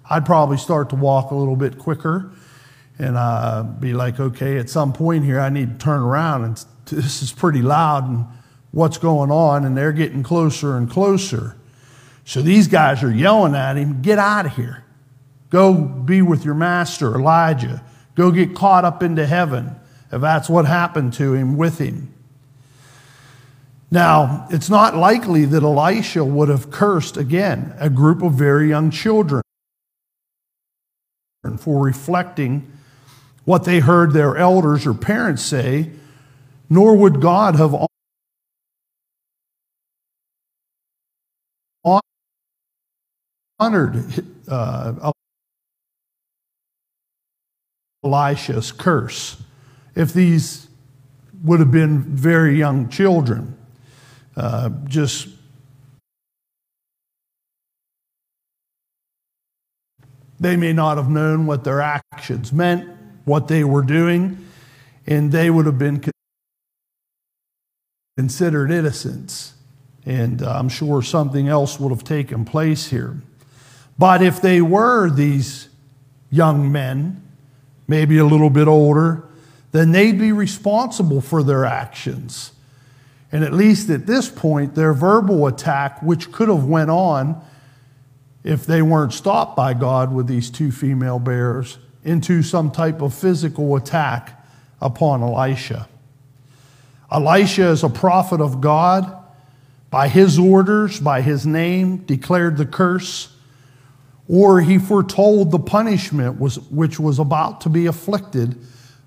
I'd 0.08 0.26
probably 0.26 0.58
start 0.58 0.90
to 0.92 0.96
walk 0.96 1.32
a 1.32 1.36
little 1.36 1.56
bit 1.56 1.80
quicker 1.80 2.32
and 3.00 3.18
uh, 3.18 3.64
be 3.64 3.94
like, 3.94 4.20
okay, 4.20 4.60
at 4.60 4.70
some 4.70 4.94
point 4.94 5.26
here, 5.26 5.40
I 5.40 5.50
need 5.50 5.80
to 5.80 5.84
turn 5.84 6.02
around, 6.02 6.44
and 6.44 6.66
this 6.86 7.24
is 7.24 7.32
pretty 7.32 7.64
loud, 7.64 8.08
and 8.08 8.26
what's 8.70 9.00
going 9.00 9.32
on? 9.32 9.66
And 9.66 9.76
they're 9.76 9.92
getting 9.92 10.22
closer 10.22 10.78
and 10.78 10.90
closer. 10.90 11.58
So 12.24 12.44
these 12.44 12.68
guys 12.68 13.02
are 13.02 13.12
yelling 13.12 13.56
at 13.56 13.78
him, 13.78 14.04
get 14.04 14.20
out 14.20 14.46
of 14.46 14.56
here. 14.56 14.84
Go 15.50 15.74
be 15.74 16.22
with 16.22 16.46
your 16.46 16.54
master, 16.54 17.16
Elijah. 17.16 17.84
Go 18.14 18.32
get 18.32 18.56
caught 18.56 18.86
up 18.86 19.02
into 19.02 19.26
heaven, 19.26 19.76
if 20.12 20.22
that's 20.22 20.48
what 20.48 20.66
happened 20.66 21.14
to 21.14 21.34
him 21.34 21.58
with 21.58 21.80
him. 21.80 22.14
Now, 23.94 24.48
it's 24.50 24.70
not 24.70 24.96
likely 24.96 25.44
that 25.44 25.64
Elisha 25.64 26.24
would 26.24 26.48
have 26.48 26.72
cursed 26.72 27.18
again 27.18 27.76
a 27.78 27.90
group 27.90 28.24
of 28.24 28.34
very 28.34 28.70
young 28.70 28.90
children 28.90 29.44
for 31.58 31.84
reflecting 31.84 32.72
what 33.44 33.66
they 33.66 33.80
heard 33.80 34.14
their 34.14 34.38
elders 34.38 34.88
or 34.88 34.94
parents 34.94 35.44
say, 35.44 35.90
nor 36.70 36.96
would 36.96 37.20
God 37.20 37.56
have 37.56 37.76
honored 43.60 44.26
uh, 44.48 45.12
Elisha's 48.04 48.72
curse 48.72 49.44
if 49.96 50.14
these 50.14 50.68
would 51.44 51.60
have 51.60 51.72
been 51.72 52.02
very 52.02 52.58
young 52.58 52.88
children. 52.88 53.58
Uh, 54.36 54.70
just 54.86 55.28
They 60.42 60.56
may 60.56 60.74
not 60.74 60.98
have 60.98 61.08
known 61.08 61.46
what 61.46 61.64
their 61.64 61.82
actions 61.82 62.52
meant, 62.52 62.90
what 63.26 63.48
they 63.48 63.64
were 63.64 63.84
doing, 63.84 64.44
and 65.06 65.32
they 65.32 65.52
would 65.52 65.68
have 65.68 65.78
been 65.78 66.02
considered 68.18 68.72
innocents. 68.72 69.54
And 70.04 70.42
uh, 70.42 70.58
I'm 70.58 70.68
sure 70.68 71.04
something 71.04 71.48
else 71.48 71.80
would 71.80 71.92
have 71.92 72.04
taken 72.04 72.44
place 72.44 72.88
here. 72.88 73.22
But 74.00 74.24
if 74.24 74.42
they 74.42 74.62
were 74.62 75.12
these 75.12 75.70
young 76.32 76.72
men, 76.72 77.22
maybe 77.88 78.18
a 78.18 78.26
little 78.26 78.50
bit 78.50 78.68
older, 78.68 79.24
then 79.74 79.92
they'd 79.92 80.18
be 80.18 80.32
responsible 80.32 81.22
for 81.22 81.44
their 81.44 81.66
actions. 81.66 82.52
And 83.32 83.44
at 83.44 83.54
least 83.54 83.90
at 83.90 84.08
this 84.08 84.30
point, 84.30 84.76
their 84.76 84.94
verbal 84.94 85.48
attack, 85.48 86.02
which 86.02 86.32
could 86.32 86.50
have 86.50 86.66
went 86.66 86.90
on 86.90 87.42
if 88.44 88.66
they 88.66 88.82
weren't 88.82 89.14
stopped 89.14 89.56
by 89.56 89.74
God 89.74 90.14
with 90.14 90.28
these 90.28 90.50
two 90.50 90.72
female 90.72 91.20
bears, 91.20 91.78
into 92.04 92.42
some 92.42 92.72
type 92.72 93.02
of 93.02 93.14
physical 93.14 93.76
attack 93.76 94.44
upon 94.82 95.22
Elisha. 95.22 95.88
Elisha 97.12 97.68
is 97.70 97.84
a 97.84 97.90
prophet 97.90 98.42
of 98.42 98.60
God. 98.60 99.18
By 99.90 100.08
his 100.08 100.40
orders, 100.40 101.00
by 101.00 101.22
his 101.22 101.46
name, 101.46 101.98
declared 101.98 102.58
the 102.58 102.66
curse, 102.66 103.36
or 104.28 104.62
he 104.62 104.78
foretold 104.78 105.52
the 105.52 105.60
punishment 105.60 106.40
was, 106.40 106.60
which 106.70 106.98
was 106.98 107.20
about 107.20 107.60
to 107.62 107.70
be 107.70 107.86
afflicted 107.86 108.58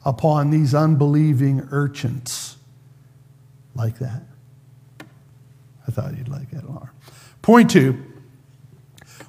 upon 0.04 0.50
these 0.50 0.74
unbelieving 0.74 1.66
urchins. 1.70 2.58
Like 3.74 3.98
that? 3.98 4.22
I 5.86 5.90
thought 5.90 6.16
you'd 6.16 6.28
like 6.28 6.50
that, 6.50 6.68
Laura. 6.68 6.90
Point 7.42 7.70
two 7.70 8.02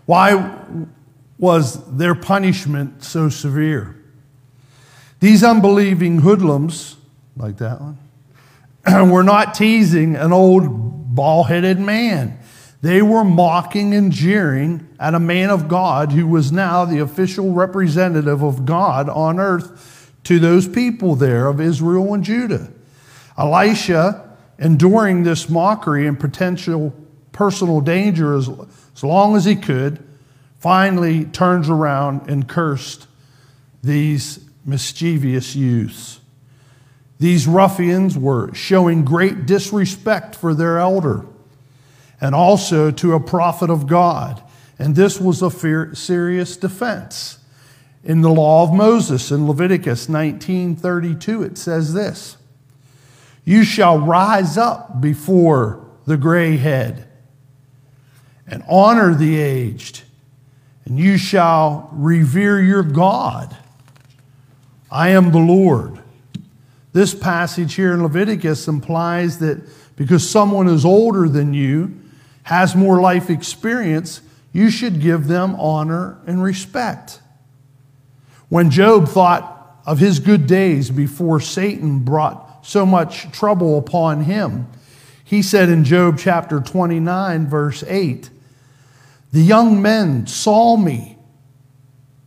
why 0.05 0.61
was 1.37 1.83
their 1.97 2.15
punishment 2.15 3.03
so 3.03 3.29
severe? 3.29 3.95
These 5.19 5.43
unbelieving 5.43 6.19
hoodlums, 6.19 6.97
like 7.35 7.57
that 7.57 7.81
one, 7.81 7.97
were 9.09 9.23
not 9.23 9.55
teasing 9.55 10.15
an 10.15 10.31
old 10.31 11.15
bald 11.15 11.47
headed 11.47 11.79
man. 11.79 12.37
They 12.81 13.01
were 13.01 13.23
mocking 13.23 13.95
and 13.95 14.11
jeering 14.11 14.87
at 14.99 15.15
a 15.15 15.19
man 15.19 15.49
of 15.49 15.67
God 15.67 16.11
who 16.11 16.27
was 16.27 16.51
now 16.51 16.85
the 16.85 16.99
official 16.99 17.51
representative 17.51 18.43
of 18.43 18.65
God 18.65 19.09
on 19.09 19.39
earth 19.39 20.11
to 20.25 20.37
those 20.37 20.67
people 20.67 21.15
there 21.15 21.47
of 21.47 21.59
Israel 21.59 22.13
and 22.13 22.23
Judah. 22.23 22.71
Elisha, 23.37 24.25
enduring 24.57 25.24
this 25.24 25.50
mockery 25.50 26.07
and 26.07 26.19
potential 26.19 26.93
personal 27.31 27.81
danger 27.81 28.35
as, 28.35 28.50
as 28.95 29.03
long 29.03 29.35
as 29.35 29.45
he 29.45 29.55
could, 29.55 30.03
finally 30.59 31.25
turns 31.25 31.69
around 31.69 32.29
and 32.29 32.47
cursed 32.47 33.07
these 33.83 34.39
mischievous 34.65 35.55
youths. 35.55 36.19
These 37.19 37.47
ruffians 37.47 38.17
were 38.17 38.53
showing 38.53 39.05
great 39.05 39.45
disrespect 39.45 40.35
for 40.35 40.53
their 40.53 40.79
elder 40.79 41.25
and 42.19 42.33
also 42.33 42.91
to 42.91 43.13
a 43.13 43.19
prophet 43.19 43.69
of 43.69 43.88
God. 43.88 44.41
And 44.79 44.95
this 44.95 45.19
was 45.19 45.41
a 45.41 45.50
fear, 45.50 45.93
serious 45.95 46.57
defense. 46.57 47.39
In 48.03 48.21
the 48.21 48.29
law 48.29 48.63
of 48.63 48.74
Moses 48.74 49.31
in 49.31 49.47
Leviticus 49.47 50.07
19:32 50.07 51.43
it 51.43 51.57
says 51.57 51.93
this: 51.93 52.38
You 53.45 53.63
shall 53.63 53.99
rise 53.99 54.57
up 54.57 54.99
before 54.99 55.85
the 56.05 56.17
gray 56.17 56.57
head 56.57 57.07
and 58.47 58.63
honor 58.67 59.13
the 59.13 59.37
aged, 59.37 60.01
and 60.85 60.99
you 60.99 61.17
shall 61.17 61.89
revere 61.93 62.61
your 62.61 62.83
God. 62.83 63.55
I 64.91 65.09
am 65.09 65.31
the 65.31 65.39
Lord. 65.39 65.99
This 66.93 67.13
passage 67.13 67.75
here 67.75 67.93
in 67.93 68.03
Leviticus 68.03 68.67
implies 68.67 69.39
that 69.39 69.61
because 69.95 70.27
someone 70.27 70.67
is 70.67 70.85
older 70.85 71.27
than 71.27 71.53
you, 71.53 71.99
has 72.43 72.75
more 72.75 73.01
life 73.01 73.29
experience, 73.29 74.21
you 74.53 74.69
should 74.69 75.01
give 75.01 75.27
them 75.27 75.55
honor 75.55 76.17
and 76.25 76.41
respect. 76.41 77.19
When 78.49 78.69
Job 78.69 79.07
thought 79.07 79.81
of 79.85 79.99
his 79.99 80.19
good 80.19 80.47
days 80.47 80.89
before 80.89 81.39
Satan 81.39 81.99
brought 81.99 82.44
so 82.65 82.86
much 82.86 83.31
trouble 83.31 83.77
upon 83.77 84.22
him, 84.22 84.67
he 85.24 85.41
said 85.41 85.69
in 85.69 85.84
Job 85.84 86.17
chapter 86.17 86.60
29, 86.60 87.48
verse 87.48 87.84
8, 87.88 88.29
The 89.31 89.41
young 89.41 89.81
men 89.81 90.25
saw 90.25 90.75
me 90.75 91.17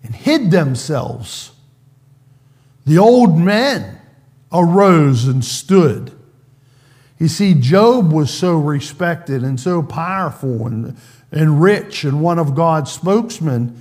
and 0.03 0.15
hid 0.15 0.51
themselves. 0.51 1.51
The 2.87 2.99
old 2.99 3.37
men 3.37 4.01
arose 4.53 5.27
and 5.27 5.45
stood. 5.45 6.13
You 7.19 7.27
see, 7.27 7.55
Job 7.55 8.13
was 8.13 8.33
so 8.33 8.57
respected 8.57 9.43
and 9.43 9.59
so 9.59 9.83
powerful 9.83 10.67
and, 10.67 10.97
and 11.33 11.61
rich 11.61 12.05
and 12.05 12.23
one 12.23 12.39
of 12.39 12.55
God's 12.55 12.93
spokesmen 12.93 13.81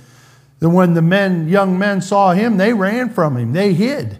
that 0.58 0.70
when 0.70 0.94
the 0.94 1.02
men, 1.02 1.48
young 1.48 1.78
men 1.78 2.00
saw 2.00 2.32
him, 2.32 2.56
they 2.56 2.72
ran 2.72 3.10
from 3.10 3.36
him. 3.36 3.52
They 3.52 3.74
hid. 3.74 4.18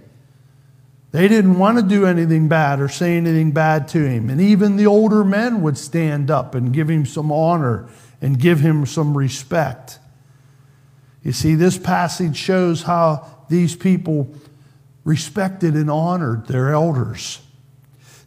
They 1.10 1.26
didn't 1.26 1.58
want 1.58 1.78
to 1.78 1.82
do 1.82 2.04
anything 2.04 2.48
bad 2.48 2.80
or 2.80 2.88
say 2.88 3.16
anything 3.16 3.52
bad 3.52 3.88
to 3.88 4.04
him. 4.06 4.28
And 4.28 4.40
even 4.40 4.76
the 4.76 4.86
older 4.86 5.24
men 5.24 5.62
would 5.62 5.78
stand 5.78 6.30
up 6.30 6.54
and 6.54 6.72
give 6.72 6.90
him 6.90 7.06
some 7.06 7.32
honor 7.32 7.88
and 8.20 8.38
give 8.38 8.60
him 8.60 8.84
some 8.84 9.16
respect. 9.16 9.98
You 11.22 11.32
see, 11.32 11.54
this 11.54 11.78
passage 11.78 12.36
shows 12.36 12.82
how 12.82 13.26
these 13.48 13.74
people 13.74 14.34
respected 15.04 15.74
and 15.74 15.90
honored 15.90 16.46
their 16.46 16.72
elders. 16.72 17.40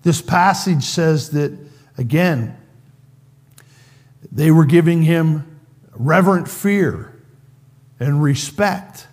This 0.01 0.21
passage 0.21 0.83
says 0.83 1.29
that, 1.31 1.55
again, 1.97 2.57
they 4.31 4.49
were 4.49 4.65
giving 4.65 5.03
him 5.03 5.59
reverent 5.93 6.47
fear 6.47 7.13
and 7.99 8.23
respect. 8.23 9.07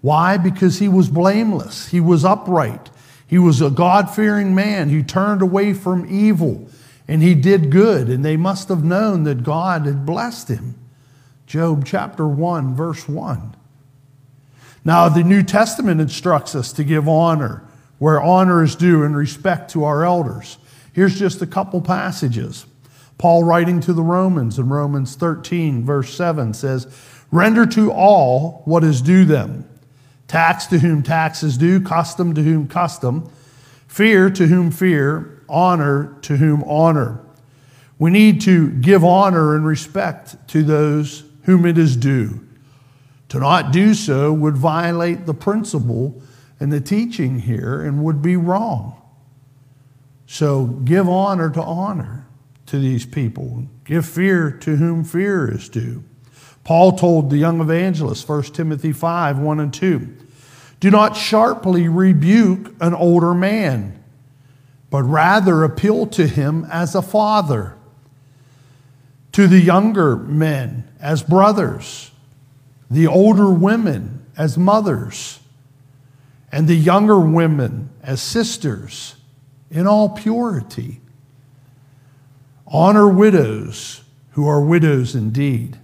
Why? 0.00 0.36
Because 0.36 0.78
he 0.78 0.88
was 0.88 1.08
blameless, 1.08 1.88
he 1.88 2.00
was 2.00 2.24
upright, 2.24 2.90
he 3.26 3.38
was 3.38 3.60
a 3.60 3.70
God 3.70 4.08
fearing 4.14 4.54
man 4.54 4.90
who 4.90 5.02
turned 5.02 5.42
away 5.42 5.72
from 5.72 6.06
evil 6.08 6.68
and 7.08 7.22
he 7.22 7.34
did 7.34 7.70
good, 7.70 8.08
and 8.08 8.24
they 8.24 8.36
must 8.36 8.68
have 8.68 8.82
known 8.82 9.24
that 9.24 9.44
God 9.44 9.86
had 9.86 10.04
blessed 10.04 10.48
him. 10.48 10.74
Job 11.46 11.84
chapter 11.86 12.26
1, 12.26 12.74
verse 12.74 13.08
1. 13.08 13.54
Now, 14.84 15.08
the 15.08 15.22
New 15.22 15.42
Testament 15.42 16.00
instructs 16.00 16.54
us 16.54 16.72
to 16.72 16.84
give 16.84 17.08
honor 17.08 17.62
where 17.98 18.20
honor 18.20 18.62
is 18.62 18.74
due 18.76 19.04
and 19.04 19.16
respect 19.16 19.70
to 19.70 19.84
our 19.84 20.04
elders. 20.04 20.58
Here's 20.92 21.18
just 21.18 21.40
a 21.42 21.46
couple 21.46 21.80
passages. 21.80 22.66
Paul, 23.18 23.44
writing 23.44 23.80
to 23.80 23.92
the 23.92 24.02
Romans 24.02 24.58
in 24.58 24.68
Romans 24.68 25.14
13, 25.14 25.84
verse 25.84 26.12
7, 26.14 26.52
says, 26.54 26.86
Render 27.30 27.66
to 27.66 27.90
all 27.90 28.62
what 28.64 28.84
is 28.84 29.00
due 29.00 29.24
them 29.24 29.68
tax 30.28 30.66
to 30.66 30.78
whom 30.78 31.02
tax 31.02 31.42
is 31.42 31.56
due, 31.56 31.80
custom 31.80 32.34
to 32.34 32.42
whom 32.42 32.68
custom, 32.68 33.30
fear 33.86 34.28
to 34.30 34.46
whom 34.46 34.70
fear, 34.70 35.42
honor 35.48 36.16
to 36.22 36.36
whom 36.36 36.64
honor. 36.64 37.20
We 37.98 38.10
need 38.10 38.40
to 38.42 38.70
give 38.70 39.04
honor 39.04 39.54
and 39.54 39.64
respect 39.64 40.48
to 40.48 40.62
those 40.62 41.24
whom 41.44 41.64
it 41.64 41.78
is 41.78 41.96
due. 41.96 42.46
To 43.30 43.38
not 43.38 43.72
do 43.72 43.94
so 43.94 44.32
would 44.32 44.56
violate 44.56 45.26
the 45.26 45.34
principle 45.34 46.20
and 46.60 46.72
the 46.72 46.80
teaching 46.80 47.40
here 47.40 47.82
and 47.82 48.04
would 48.04 48.22
be 48.22 48.36
wrong. 48.36 49.00
So 50.26 50.66
give 50.66 51.08
honor 51.08 51.50
to 51.50 51.62
honor 51.62 52.26
to 52.66 52.78
these 52.78 53.06
people. 53.06 53.66
Give 53.84 54.04
fear 54.04 54.50
to 54.50 54.76
whom 54.76 55.04
fear 55.04 55.50
is 55.50 55.68
due. 55.68 56.04
Paul 56.66 56.98
told 56.98 57.30
the 57.30 57.36
young 57.36 57.60
evangelist, 57.60 58.28
1 58.28 58.42
Timothy 58.42 58.90
5 58.90 59.38
1 59.38 59.60
and 59.60 59.72
2, 59.72 60.16
do 60.80 60.90
not 60.90 61.16
sharply 61.16 61.86
rebuke 61.86 62.74
an 62.80 62.92
older 62.92 63.32
man, 63.34 64.02
but 64.90 65.04
rather 65.04 65.62
appeal 65.62 66.08
to 66.08 66.26
him 66.26 66.64
as 66.64 66.96
a 66.96 67.02
father, 67.02 67.76
to 69.30 69.46
the 69.46 69.60
younger 69.60 70.16
men 70.16 70.88
as 71.00 71.22
brothers, 71.22 72.10
the 72.90 73.06
older 73.06 73.48
women 73.48 74.26
as 74.36 74.58
mothers 74.58 75.38
and 76.50 76.66
the 76.66 76.74
younger 76.74 77.20
women 77.20 77.90
as 78.02 78.20
sisters 78.20 79.14
in 79.70 79.86
all 79.86 80.08
purity. 80.08 81.00
Honor 82.66 83.08
widows 83.08 84.02
who 84.32 84.48
are 84.48 84.60
widows 84.60 85.14
indeed. 85.14 85.78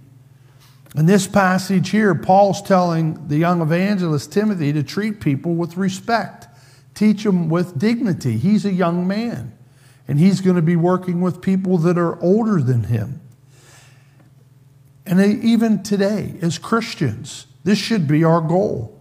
In 0.95 1.07
this 1.07 1.27
passage 1.27 1.89
here, 1.89 2.13
Paul's 2.13 2.61
telling 2.61 3.27
the 3.27 3.37
young 3.37 3.61
evangelist 3.61 4.31
Timothy 4.31 4.71
to 4.73 4.83
treat 4.83 5.19
people 5.19 5.55
with 5.55 5.75
respect, 5.75 6.47
teach 6.93 7.23
them 7.23 7.49
with 7.49 7.79
dignity. 7.79 8.37
He's 8.37 8.63
a 8.63 8.71
young 8.71 9.07
man, 9.07 9.57
and 10.07 10.19
he's 10.19 10.39
going 10.39 10.55
to 10.55 10.61
be 10.61 10.75
working 10.75 11.19
with 11.19 11.41
people 11.41 11.79
that 11.79 11.97
are 11.97 12.21
older 12.21 12.61
than 12.61 12.83
him. 12.83 13.21
And 15.05 15.19
even 15.43 15.81
today, 15.81 16.35
as 16.41 16.59
Christians, 16.59 17.47
This 17.63 17.79
should 17.79 18.07
be 18.07 18.23
our 18.23 18.41
goal. 18.41 18.99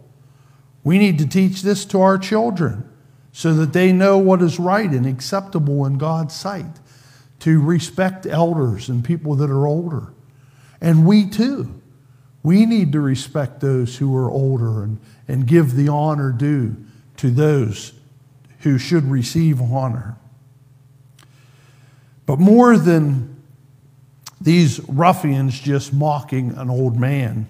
We 0.85 0.99
need 0.99 1.19
to 1.19 1.27
teach 1.27 1.63
this 1.63 1.85
to 1.87 2.01
our 2.01 2.19
children 2.19 2.89
so 3.33 3.55
that 3.55 3.73
they 3.73 3.93
know 3.93 4.19
what 4.19 4.43
is 4.43 4.59
right 4.59 4.91
and 4.91 5.07
acceptable 5.07 5.87
in 5.87 5.99
God's 5.99 6.35
sight, 6.35 6.81
to 7.41 7.61
respect 7.61 8.27
elders 8.27 8.89
and 8.89 9.05
people 9.05 9.35
that 9.37 9.51
are 9.51 9.67
older. 9.67 10.13
And 10.81 11.07
we 11.07 11.29
too, 11.29 11.81
we 12.43 12.67
need 12.67 12.93
to 12.93 13.01
respect 13.01 13.61
those 13.61 13.97
who 13.99 14.17
are 14.17 14.31
older 14.31 14.83
and, 14.83 14.99
and 15.29 15.47
give 15.47 15.77
the 15.77 15.89
honor 15.89 16.33
due 16.33 16.77
to 17.19 17.31
those 17.31 17.93
who 18.61 18.79
should 18.79 19.05
receive 19.05 19.61
honor. 19.61 20.17
But 22.27 22.39
more 22.39 22.77
than 22.77 23.43
these 24.41 24.81
ruffians 24.89 25.59
just 25.61 25.93
mocking 25.93 26.53
an 26.57 26.71
old 26.71 26.99
man, 26.99 27.47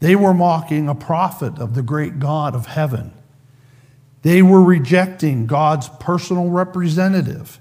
they 0.00 0.16
were 0.16 0.34
mocking 0.34 0.88
a 0.88 0.94
prophet 0.94 1.58
of 1.58 1.74
the 1.74 1.82
great 1.82 2.18
God 2.18 2.54
of 2.54 2.66
heaven. 2.66 3.12
They 4.22 4.42
were 4.42 4.62
rejecting 4.62 5.46
God's 5.46 5.88
personal 6.00 6.48
representative. 6.48 7.60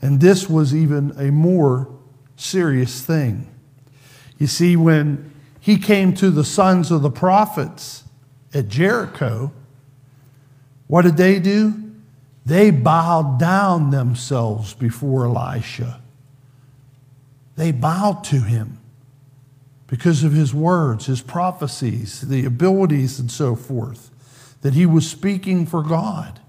And 0.00 0.20
this 0.20 0.48
was 0.48 0.74
even 0.74 1.12
a 1.18 1.30
more 1.30 1.88
serious 2.36 3.02
thing. 3.02 3.48
You 4.38 4.46
see, 4.46 4.76
when 4.76 5.31
he 5.62 5.78
came 5.78 6.12
to 6.14 6.28
the 6.32 6.44
sons 6.44 6.90
of 6.90 7.02
the 7.02 7.10
prophets 7.10 8.02
at 8.52 8.66
Jericho, 8.66 9.52
what 10.88 11.02
did 11.02 11.16
they 11.16 11.38
do? 11.38 11.92
They 12.44 12.72
bowed 12.72 13.38
down 13.38 13.90
themselves 13.90 14.74
before 14.74 15.24
Elisha. 15.24 16.02
They 17.54 17.70
bowed 17.70 18.24
to 18.24 18.40
him 18.40 18.80
because 19.86 20.24
of 20.24 20.32
his 20.32 20.52
words, 20.52 21.06
his 21.06 21.22
prophecies, 21.22 22.22
the 22.22 22.44
abilities, 22.44 23.20
and 23.20 23.30
so 23.30 23.54
forth, 23.54 24.10
that 24.62 24.74
he 24.74 24.84
was 24.84 25.08
speaking 25.08 25.64
for 25.64 25.84
God. 25.84 26.40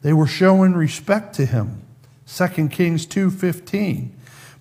They 0.00 0.14
were 0.14 0.26
showing 0.26 0.72
respect 0.72 1.34
to 1.34 1.44
him. 1.44 1.82
2 2.24 2.70
Kings 2.70 3.04
2:15. 3.04 4.12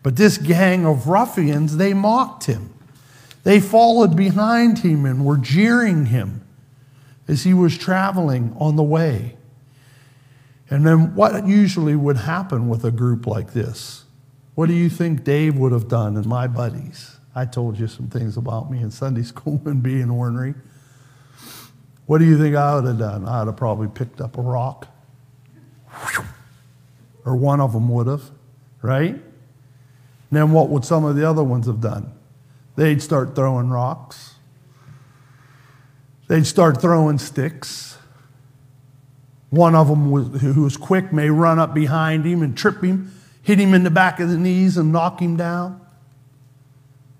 But 0.04 0.18
this 0.18 0.38
gang 0.38 0.86
of 0.86 1.08
ruffians, 1.08 1.78
they 1.78 1.94
mocked 1.94 2.48
him. 2.48 2.72
They 3.44 3.60
followed 3.60 4.16
behind 4.16 4.80
him 4.80 5.06
and 5.06 5.26
were 5.26 5.38
jeering 5.38 6.08
him 6.08 6.46
as 7.28 7.44
he 7.44 7.54
was 7.54 7.78
traveling 7.78 8.56
on 8.60 8.76
the 8.76 8.84
way. 8.84 9.38
And 10.70 10.86
then 10.86 11.16
what 11.16 11.48
usually 11.48 11.96
would 11.96 12.18
happen 12.18 12.70
with 12.70 12.86
a 12.86 12.92
group 12.92 13.28
like 13.28 13.54
this? 13.54 14.06
What 14.56 14.68
do 14.68 14.74
you 14.74 14.90
think 14.90 15.24
Dave 15.24 15.56
would 15.58 15.72
have 15.72 15.88
done 15.88 16.18
and 16.18 16.26
my 16.26 16.48
buddies? 16.48 17.18
I 17.34 17.46
told 17.46 17.80
you 17.80 17.88
some 17.88 18.10
things 18.10 18.38
about 18.38 18.70
me 18.70 18.82
in 18.82 18.92
Sunday 18.92 19.24
school 19.24 19.62
and 19.66 19.82
being 19.82 20.10
ornery. 20.10 20.54
What 22.06 22.20
do 22.20 22.26
you 22.26 22.38
think 22.38 22.56
I 22.56 22.76
would 22.76 22.86
have 22.86 23.00
done? 23.00 23.28
I'd 23.28 23.48
have 23.48 23.58
probably 23.58 23.88
picked 23.88 24.22
up 24.22 24.38
a 24.38 24.42
rock. 24.42 24.88
Or 27.26 27.36
one 27.36 27.62
of 27.62 27.74
them 27.74 27.88
would 27.90 28.08
have, 28.08 28.24
right? 28.82 29.14
And 29.14 29.24
then 30.32 30.52
what 30.52 30.70
would 30.70 30.84
some 30.86 31.06
of 31.06 31.16
the 31.16 31.30
other 31.30 31.44
ones 31.44 31.68
have 31.68 31.80
done? 31.82 32.14
They'd 32.76 33.02
start 33.02 33.36
throwing 33.36 33.70
rocks. 33.70 34.36
They'd 36.28 36.48
start 36.48 36.82
throwing 36.82 37.18
sticks. 37.18 37.98
One 39.50 39.76
of 39.76 39.90
them, 39.90 40.12
was, 40.12 40.42
who 40.42 40.64
was 40.64 40.78
quick, 40.78 41.12
may 41.12 41.30
run 41.30 41.60
up 41.60 41.74
behind 41.74 42.26
him 42.26 42.42
and 42.42 42.58
trip 42.58 42.82
him, 42.82 43.14
hit 43.42 43.60
him 43.60 43.74
in 43.74 43.84
the 43.84 43.92
back 43.92 44.22
of 44.22 44.30
the 44.30 44.38
knees, 44.38 44.78
and 44.78 44.94
knock 44.94 45.22
him 45.22 45.36
down. 45.36 45.82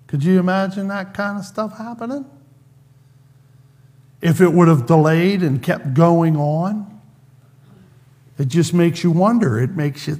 Could 0.06 0.24
you 0.24 0.40
imagine 0.40 0.88
that 0.88 1.12
kind 1.12 1.38
of 1.38 1.44
stuff 1.44 1.76
happening? 1.76 2.24
If 4.22 4.40
it 4.40 4.52
would 4.52 4.68
have 4.68 4.86
delayed 4.86 5.42
and 5.42 5.62
kept 5.62 5.92
going 5.92 6.36
on, 6.36 7.00
it 8.38 8.48
just 8.48 8.72
makes 8.72 9.04
you 9.04 9.10
wonder. 9.10 9.60
It 9.60 9.72
makes 9.72 10.06
you 10.06 10.18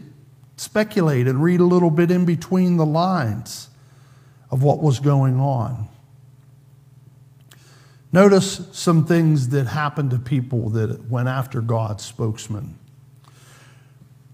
speculate 0.56 1.26
and 1.26 1.42
read 1.42 1.60
a 1.60 1.64
little 1.64 1.90
bit 1.90 2.10
in 2.10 2.26
between 2.26 2.76
the 2.76 2.84
lines 2.86 3.68
of 4.52 4.62
what 4.62 4.82
was 4.82 5.00
going 5.00 5.40
on. 5.40 5.88
Notice 8.12 8.60
some 8.72 9.06
things 9.06 9.48
that 9.48 9.66
happened 9.66 10.10
to 10.10 10.18
people 10.18 10.68
that 10.70 11.10
went 11.10 11.28
after 11.28 11.62
God's 11.62 12.04
spokesman. 12.04 12.78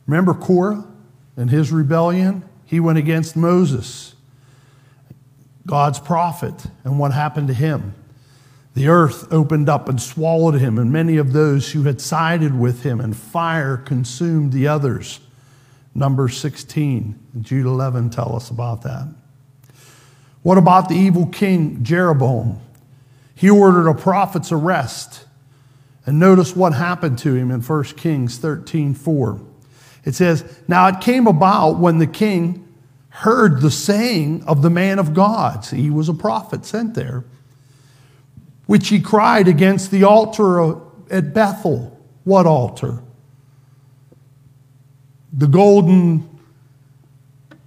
Remember 0.07 0.35
Korah 0.35 0.85
and 1.37 1.48
his 1.48 1.70
rebellion? 1.70 2.42
He 2.66 2.81
went 2.81 2.98
against 2.98 3.37
Moses, 3.37 4.16
God's 5.64 6.00
prophet, 6.00 6.66
and 6.83 6.98
what 6.98 7.12
happened 7.12 7.46
to 7.48 7.54
him? 7.54 7.94
The 8.74 8.88
earth 8.88 9.33
opened 9.33 9.68
up 9.68 9.88
and 9.88 10.00
swallowed 10.02 10.57
him, 10.57 10.78
and 10.78 10.92
many 10.92 11.16
of 11.16 11.33
those 11.33 11.72
who 11.72 11.85
had 11.85 12.00
sided 12.00 12.59
with 12.59 12.83
him, 12.83 13.00
and 13.00 13.16
fire 13.16 13.76
consumed 13.76 14.52
the 14.52 14.66
others. 14.66 15.20
Number 15.94 16.28
16 16.28 17.18
Jude 17.40 17.66
11 17.66 18.11
tell 18.11 18.35
us 18.35 18.50
about 18.50 18.83
that. 18.83 19.09
What 20.42 20.59
about 20.59 20.88
the 20.88 20.94
evil 20.94 21.27
king 21.27 21.83
Jeroboam? 21.83 22.61
He 23.35 23.51
ordered 23.51 23.88
a 23.88 23.94
prophet's 23.94 24.51
arrest. 24.51 25.24
And 26.07 26.18
notice 26.18 26.57
what 26.57 26.72
happened 26.72 27.18
to 27.18 27.35
him 27.35 27.51
in 27.51 27.61
1 27.61 27.85
Kings 27.85 28.38
13 28.38 28.94
4. 28.94 29.40
It 30.05 30.14
says, 30.14 30.59
Now 30.66 30.87
it 30.87 31.01
came 31.01 31.27
about 31.27 31.79
when 31.79 31.98
the 31.98 32.07
king 32.07 32.66
heard 33.11 33.61
the 33.61 33.70
saying 33.70 34.44
of 34.44 34.62
the 34.62 34.70
man 34.70 34.98
of 34.98 35.12
God. 35.12 35.64
See, 35.64 35.83
he 35.83 35.90
was 35.90 36.09
a 36.09 36.14
prophet 36.14 36.64
sent 36.64 36.94
there, 36.94 37.24
which 38.66 38.88
he 38.88 39.01
cried 39.01 39.48
against 39.48 39.90
the 39.90 40.05
altar 40.05 40.77
at 41.11 41.35
Bethel. 41.35 41.98
What 42.24 42.46
altar? 42.46 43.03
The 45.33 45.46
golden 45.46 46.29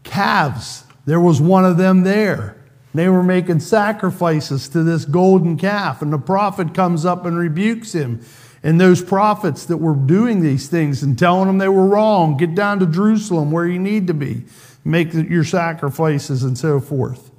calves. 0.04 0.84
There 1.06 1.20
was 1.20 1.42
one 1.42 1.66
of 1.66 1.78
them 1.78 2.04
there. 2.04 2.61
They 2.94 3.08
were 3.08 3.24
making 3.24 3.62
sacrifices 3.62 4.68
to 4.70 4.84
this 4.84 5.06
golden 5.06 5.58
calf, 5.58 6.02
and 6.02 6.12
the 6.12 6.18
prophet 6.18 6.74
comes 6.74 7.06
up 7.06 7.26
and 7.26 7.38
rebukes 7.38 7.94
him. 7.94 8.22
And 8.64 8.80
those 8.80 9.02
prophets 9.02 9.66
that 9.66 9.78
were 9.78 9.96
doing 9.96 10.42
these 10.42 10.68
things 10.68 11.02
and 11.02 11.18
telling 11.18 11.48
them 11.48 11.58
they 11.58 11.70
were 11.70 11.88
wrong, 11.88 12.38
get 12.38 12.54
down 12.54 12.80
to 12.80 12.86
Jerusalem 12.86 13.52
where 13.52 13.66
you 13.66 13.80
need 13.80 14.08
to 14.08 14.14
be, 14.14 14.44
make 14.84 15.14
your 15.14 15.44
sacrifices 15.44 16.44
and 16.44 16.58
so 16.58 16.80
forth. 16.80 17.32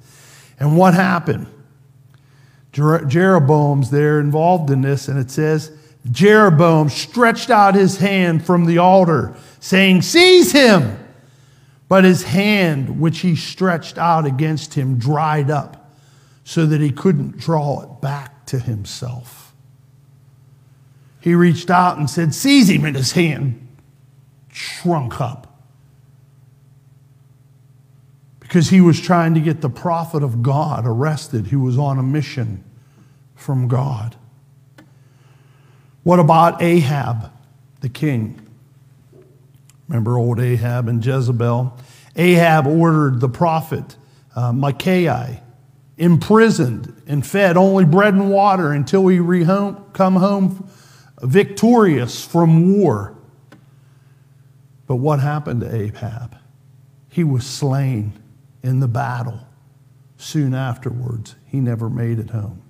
And 0.59 0.75
what 0.75 0.93
happened? 0.93 1.47
Jeroboam's 2.73 3.91
there 3.91 4.19
involved 4.19 4.71
in 4.71 4.81
this, 4.81 5.07
and 5.07 5.19
it 5.19 5.29
says, 5.29 5.71
Jeroboam 6.11 6.89
stretched 6.89 7.49
out 7.49 7.75
his 7.75 7.97
hand 7.97 8.45
from 8.45 8.65
the 8.65 8.79
altar, 8.79 9.35
saying, 9.59 10.01
Seize 10.01 10.51
him! 10.51 10.97
But 11.87 12.03
his 12.03 12.23
hand, 12.23 12.99
which 12.99 13.19
he 13.19 13.35
stretched 13.35 13.97
out 13.97 14.25
against 14.25 14.73
him, 14.73 14.97
dried 14.97 15.51
up 15.51 15.91
so 16.43 16.65
that 16.65 16.81
he 16.81 16.91
couldn't 16.91 17.37
draw 17.37 17.81
it 17.81 18.01
back 18.01 18.45
to 18.47 18.59
himself. 18.59 19.53
He 21.21 21.35
reached 21.35 21.69
out 21.69 21.97
and 21.97 22.09
said, 22.09 22.33
Seize 22.33 22.69
him, 22.69 22.83
and 22.83 22.95
his 22.95 23.13
hand 23.13 23.67
shrunk 24.51 25.21
up. 25.21 25.61
Because 28.39 28.69
he 28.69 28.81
was 28.81 28.99
trying 28.99 29.33
to 29.33 29.39
get 29.39 29.61
the 29.61 29.69
prophet 29.69 30.21
of 30.21 30.43
God 30.43 30.85
arrested 30.85 31.47
who 31.47 31.61
was 31.61 31.77
on 31.77 31.97
a 31.97 32.03
mission 32.03 32.63
from 33.35 33.67
God. 33.67 34.15
What 36.03 36.19
about 36.19 36.61
Ahab, 36.61 37.31
the 37.79 37.89
king? 37.89 38.42
Remember 39.87 40.17
old 40.17 40.39
Ahab 40.39 40.87
and 40.87 41.05
Jezebel? 41.05 41.77
Ahab 42.15 42.67
ordered 42.67 43.19
the 43.19 43.29
prophet 43.29 43.95
uh, 44.35 44.51
Micaiah 44.51 45.41
imprisoned 45.97 47.01
and 47.07 47.25
fed 47.25 47.55
only 47.55 47.85
bread 47.85 48.13
and 48.13 48.31
water 48.31 48.71
until 48.71 49.07
he 49.07 49.19
re- 49.19 49.43
home, 49.43 49.85
come 49.93 50.15
home 50.15 50.67
victorious 51.21 52.25
from 52.25 52.77
war. 52.77 53.15
But 54.87 54.95
what 54.97 55.19
happened 55.19 55.61
to 55.61 55.73
Ahab? 55.73 56.37
He 57.09 57.23
was 57.23 57.45
slain 57.45 58.13
in 58.61 58.79
the 58.79 58.87
battle. 58.87 59.39
Soon 60.17 60.53
afterwards, 60.53 61.35
he 61.45 61.59
never 61.59 61.89
made 61.89 62.19
it 62.19 62.31
home. 62.31 62.61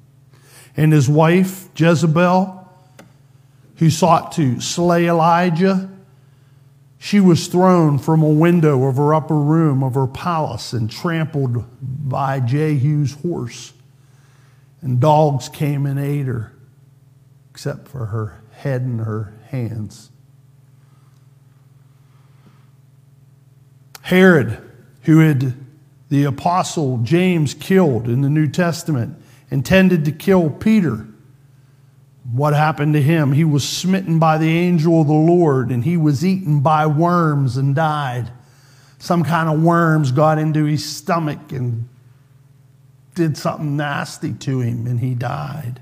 And 0.76 0.92
his 0.92 1.08
wife, 1.08 1.70
Jezebel, 1.76 2.60
who 3.78 3.90
sought 3.90 4.34
to 4.34 4.60
slay 4.60 5.08
Elijah, 5.08 5.90
she 7.04 7.20
was 7.20 7.48
thrown 7.48 8.00
from 8.00 8.24
a 8.24 8.30
window 8.30 8.86
of 8.88 8.96
her 8.96 9.14
upper 9.14 9.36
room 9.36 9.84
of 9.84 9.94
her 9.94 10.08
palace 10.08 10.72
and 10.72 10.90
trampled 10.90 11.66
by 11.82 12.40
Jehu's 12.40 13.12
horse. 13.16 13.74
And 14.80 15.02
dogs 15.02 15.50
came 15.50 15.86
and 15.86 16.00
ate 16.00 16.28
her, 16.28 16.54
except 17.52 17.90
for 17.90 18.06
her 18.06 18.42
head 18.52 18.84
and 18.84 19.02
her 19.02 19.34
hands. 19.48 20.12
Herod, 24.04 24.58
who 25.02 25.20
had 25.20 25.56
the 26.08 26.24
apostle 26.24 27.00
James 27.00 27.54
killed 27.54 28.08
in 28.08 28.22
the 28.22 28.30
New 28.30 28.48
Testament, 28.48 29.22
intended 29.52 30.06
to 30.06 30.14
kill 30.14 30.50
Peter. 30.50 31.06
What 32.34 32.56
happened 32.56 32.94
to 32.96 33.02
him? 33.02 33.32
He 33.32 33.44
was 33.44 33.68
smitten 33.68 34.18
by 34.18 34.40
the 34.40 34.50
angel 34.50 35.02
of 35.02 35.08
the 35.08 35.14
Lord 35.14 35.70
and 35.70 35.84
he 35.84 35.98
was 35.98 36.26
eaten 36.26 36.62
by 36.62 36.88
worms 36.88 37.58
and 37.58 37.76
died. 37.76 38.32
Some 38.98 39.24
kind 39.24 39.48
of 39.48 39.62
worms 39.62 40.12
got 40.12 40.40
into 40.40 40.66
his 40.66 40.84
stomach 40.84 41.52
and 41.52 41.88
did 43.14 43.38
something 43.38 43.78
nasty 43.78 44.34
to 44.34 44.62
him 44.62 44.88
and 44.88 45.00
he 45.00 45.14
died. 45.14 45.80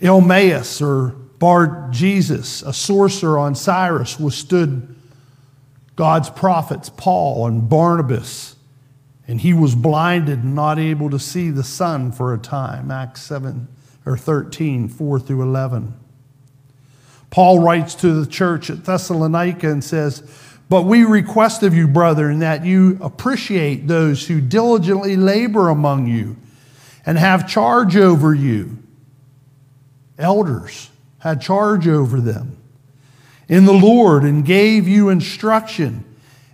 Elymas 0.00 0.82
or 0.82 1.10
Bar 1.38 1.88
Jesus, 1.92 2.62
a 2.62 2.72
sorcerer 2.72 3.38
on 3.38 3.54
Cyprus, 3.54 4.18
withstood 4.18 4.96
God's 5.94 6.28
prophets, 6.28 6.90
Paul 6.90 7.46
and 7.46 7.68
Barnabas, 7.68 8.56
and 9.28 9.40
he 9.40 9.54
was 9.54 9.76
blinded 9.76 10.42
and 10.42 10.56
not 10.56 10.80
able 10.80 11.08
to 11.08 11.20
see 11.20 11.50
the 11.50 11.62
sun 11.62 12.10
for 12.10 12.34
a 12.34 12.38
time. 12.38 12.90
Acts 12.90 13.22
7 13.22 13.68
or 14.10 14.16
13, 14.16 14.88
4 14.88 15.20
through 15.20 15.42
11. 15.42 15.94
Paul 17.30 17.60
writes 17.60 17.94
to 17.96 18.12
the 18.12 18.30
church 18.30 18.70
at 18.70 18.84
Thessalonica 18.84 19.70
and 19.70 19.84
says, 19.84 20.22
But 20.68 20.82
we 20.82 21.04
request 21.04 21.62
of 21.62 21.74
you, 21.74 21.86
brethren, 21.86 22.40
that 22.40 22.64
you 22.64 22.98
appreciate 23.00 23.86
those 23.86 24.26
who 24.26 24.40
diligently 24.40 25.16
labor 25.16 25.68
among 25.68 26.08
you 26.08 26.36
and 27.06 27.16
have 27.16 27.48
charge 27.48 27.96
over 27.96 28.34
you. 28.34 28.78
Elders 30.18 30.90
had 31.20 31.40
charge 31.40 31.86
over 31.86 32.20
them 32.20 32.56
in 33.48 33.64
the 33.64 33.72
Lord 33.72 34.24
and 34.24 34.44
gave 34.44 34.86
you 34.86 35.08
instruction, 35.08 36.04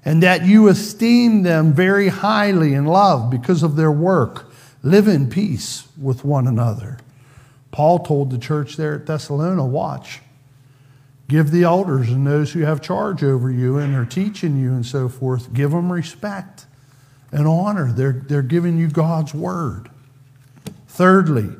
and 0.05 0.23
that 0.23 0.45
you 0.45 0.69
esteem 0.69 1.43
them 1.43 1.73
very 1.73 2.09
highly 2.09 2.75
in 2.75 2.85
love 2.85 3.31
because 3.31 3.63
of 3.63 3.77
their 3.77 3.91
work. 3.91 4.51
Live 4.83 5.09
in 5.09 5.29
peace 5.29 5.89
with 6.01 6.25
one 6.25 6.47
another. 6.47 6.99
Paul 7.77 7.99
told 7.99 8.31
the 8.31 8.39
church 8.39 8.79
there 8.79 8.95
at 8.95 9.05
Thessalonica, 9.05 9.63
watch. 9.63 10.21
Give 11.29 11.51
the 11.51 11.65
elders 11.65 12.09
and 12.09 12.27
those 12.27 12.55
who 12.55 12.61
have 12.61 12.81
charge 12.81 13.23
over 13.23 13.51
you 13.51 13.77
and 13.77 13.95
are 13.95 14.07
teaching 14.07 14.59
you 14.59 14.73
and 14.73 14.87
so 14.87 15.11
forth, 15.11 15.53
give 15.53 15.73
them 15.73 15.93
respect 15.93 16.65
and 17.31 17.47
honor. 17.47 17.93
They're, 17.93 18.25
they're 18.27 18.41
giving 18.41 18.79
you 18.79 18.89
God's 18.89 19.35
word. 19.35 19.91
Thirdly, 20.89 21.51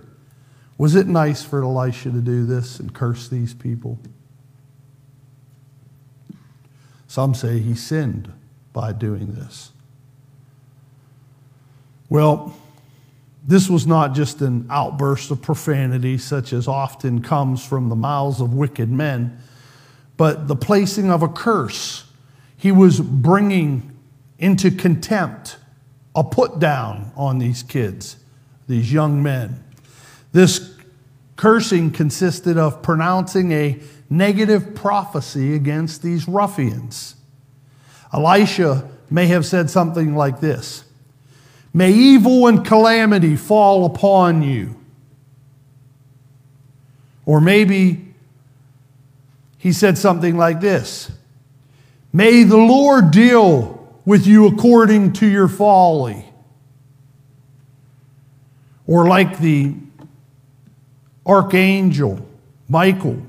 was 0.79 0.95
it 0.95 1.07
nice 1.07 1.43
for 1.45 1.63
Elisha 1.63 2.11
to 2.11 2.23
do 2.23 2.47
this 2.47 2.81
and 2.81 2.95
curse 2.95 3.29
these 3.29 3.53
people? 3.53 3.99
Some 7.09 7.35
say 7.35 7.59
he 7.59 7.75
sinned 7.75 8.33
by 8.73 8.95
doing 8.95 9.35
this. 9.35 9.71
Well, 12.09 12.57
this 13.47 13.71
was 13.71 13.87
not 13.87 14.15
just 14.15 14.41
an 14.41 14.67
outburst 14.71 15.31
of 15.31 15.41
profanity, 15.41 16.19
such 16.19 16.53
as 16.53 16.67
often 16.67 17.23
comes 17.23 17.65
from 17.65 17.89
the 17.89 17.95
mouths 17.95 18.41
of 18.41 18.53
wicked 18.53 18.91
men, 18.91 19.39
but 20.17 20.49
the 20.49 20.57
placing 20.57 21.11
of 21.11 21.23
a 21.23 21.29
curse. 21.29 22.11
He 22.57 22.73
was 22.73 22.99
bringing 23.01 23.97
into 24.39 24.71
contempt 24.71 25.59
a 26.15 26.25
put 26.25 26.59
down 26.59 27.13
on 27.15 27.39
these 27.39 27.63
kids, 27.63 28.17
these 28.67 28.93
young 28.93 29.23
men. 29.23 29.63
This 30.33 30.75
cursing 31.37 31.93
consisted 31.93 32.59
of 32.59 32.83
pronouncing 32.83 33.53
a 33.53 33.79
negative 34.11 34.75
prophecy 34.75 35.55
against 35.55 36.03
these 36.03 36.27
ruffians. 36.27 37.15
Elisha 38.13 38.89
may 39.09 39.27
have 39.27 39.47
said 39.47 39.71
something 39.71 40.17
like 40.17 40.41
this 40.41 40.86
May 41.77 41.93
evil 41.93 42.47
and 42.47 42.65
calamity 42.65 43.37
fall 43.37 43.85
upon 43.85 44.41
you. 44.41 44.77
Or 47.27 47.39
maybe 47.39 48.15
he 49.59 49.75
said 49.75 49.99
something 49.99 50.39
like 50.39 50.61
this 50.61 51.11
May 52.15 52.45
the 52.45 52.57
Lord 52.57 53.11
deal 53.11 53.95
with 54.07 54.27
you 54.27 54.47
according 54.47 55.13
to 55.15 55.27
your 55.27 55.49
folly. 55.49 56.25
Or 58.87 59.07
like 59.07 59.39
the 59.39 59.75
archangel 61.27 62.27
Michael, 62.71 63.21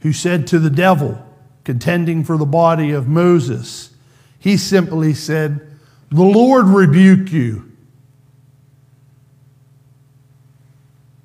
who 0.00 0.12
said 0.12 0.48
to 0.48 0.58
the 0.58 0.68
devil, 0.68 1.24
contending 1.62 2.24
for 2.24 2.36
the 2.36 2.44
body 2.44 2.90
of 2.90 3.06
Moses, 3.06 3.90
he 4.40 4.56
simply 4.56 5.14
said, 5.14 5.67
the 6.10 6.22
Lord 6.22 6.66
rebuke 6.66 7.32
you. 7.32 7.70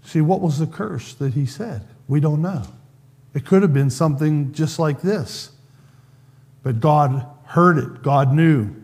See, 0.04 0.22
what 0.22 0.41
was 0.41 0.60
the 0.60 0.67
curse 0.67 1.13
that 1.15 1.34
he 1.34 1.46
said? 1.46 1.88
We 2.08 2.19
don't 2.19 2.41
know. 2.41 2.63
It 3.34 3.46
could 3.46 3.62
have 3.62 3.74
been 3.74 3.89
something 3.89 4.54
just 4.54 4.78
like 4.78 5.02
this. 5.02 5.52
But 6.62 6.80
God 6.80 7.26
heard 7.46 7.78
it, 7.78 8.04
God 8.04 8.34
knew 8.34 8.76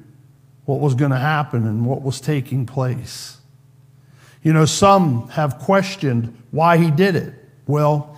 what 0.65 0.79
was 0.79 0.95
going 0.95 1.11
to 1.11 1.17
happen 1.17 1.65
and 1.65 1.85
what 1.85 2.01
was 2.01 2.21
taking 2.21 2.65
place. 2.65 3.37
You 4.43 4.53
know, 4.53 4.65
some 4.65 5.27
have 5.29 5.59
questioned 5.59 6.35
why 6.51 6.77
he 6.77 6.91
did 6.91 7.15
it. 7.15 7.33
Well, 7.67 8.17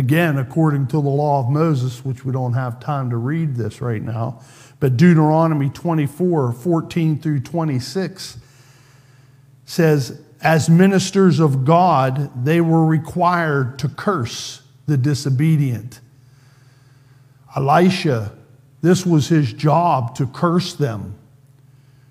again, 0.00 0.38
according 0.38 0.86
to 0.88 0.92
the 0.92 1.10
law 1.10 1.40
of 1.40 1.50
Moses, 1.50 2.04
which 2.04 2.24
we 2.24 2.32
don't 2.32 2.54
have 2.54 2.80
time 2.80 3.10
to 3.10 3.16
read 3.16 3.54
this 3.54 3.82
right 3.82 4.02
now, 4.02 4.40
but 4.80 4.96
Deuteronomy 4.96 5.68
24 5.68 6.52
14 6.52 7.20
through 7.20 7.40
26 7.40 8.38
says, 9.66 10.22
As 10.40 10.70
ministers 10.70 11.38
of 11.38 11.66
God, 11.66 12.44
they 12.44 12.62
were 12.62 12.84
required 12.86 13.78
to 13.80 13.88
curse 13.88 14.62
the 14.86 14.96
disobedient. 14.96 16.00
Elisha, 17.54 18.32
this 18.80 19.04
was 19.04 19.28
his 19.28 19.52
job 19.52 20.14
to 20.16 20.26
curse 20.26 20.72
them 20.72 21.14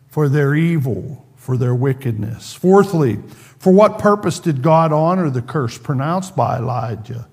for 0.10 0.30
their 0.30 0.54
evil, 0.54 1.25
for 1.36 1.58
their 1.58 1.73
wickedness. 1.73 2.54
Fourthly, 2.54 3.17
for 3.58 3.73
what 3.73 3.97
purpose 3.97 4.39
did 4.39 4.62
God 4.62 4.93
honor 4.93 5.32
the 5.32 5.41
curse 5.41 5.78
pronounced 5.80 6.36
by 6.36 6.60
Elijah? 6.60 7.28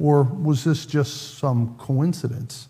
Or 0.00 0.22
was 0.22 0.64
this 0.64 0.86
just 0.86 1.38
some 1.38 1.76
coincidence? 1.76 2.68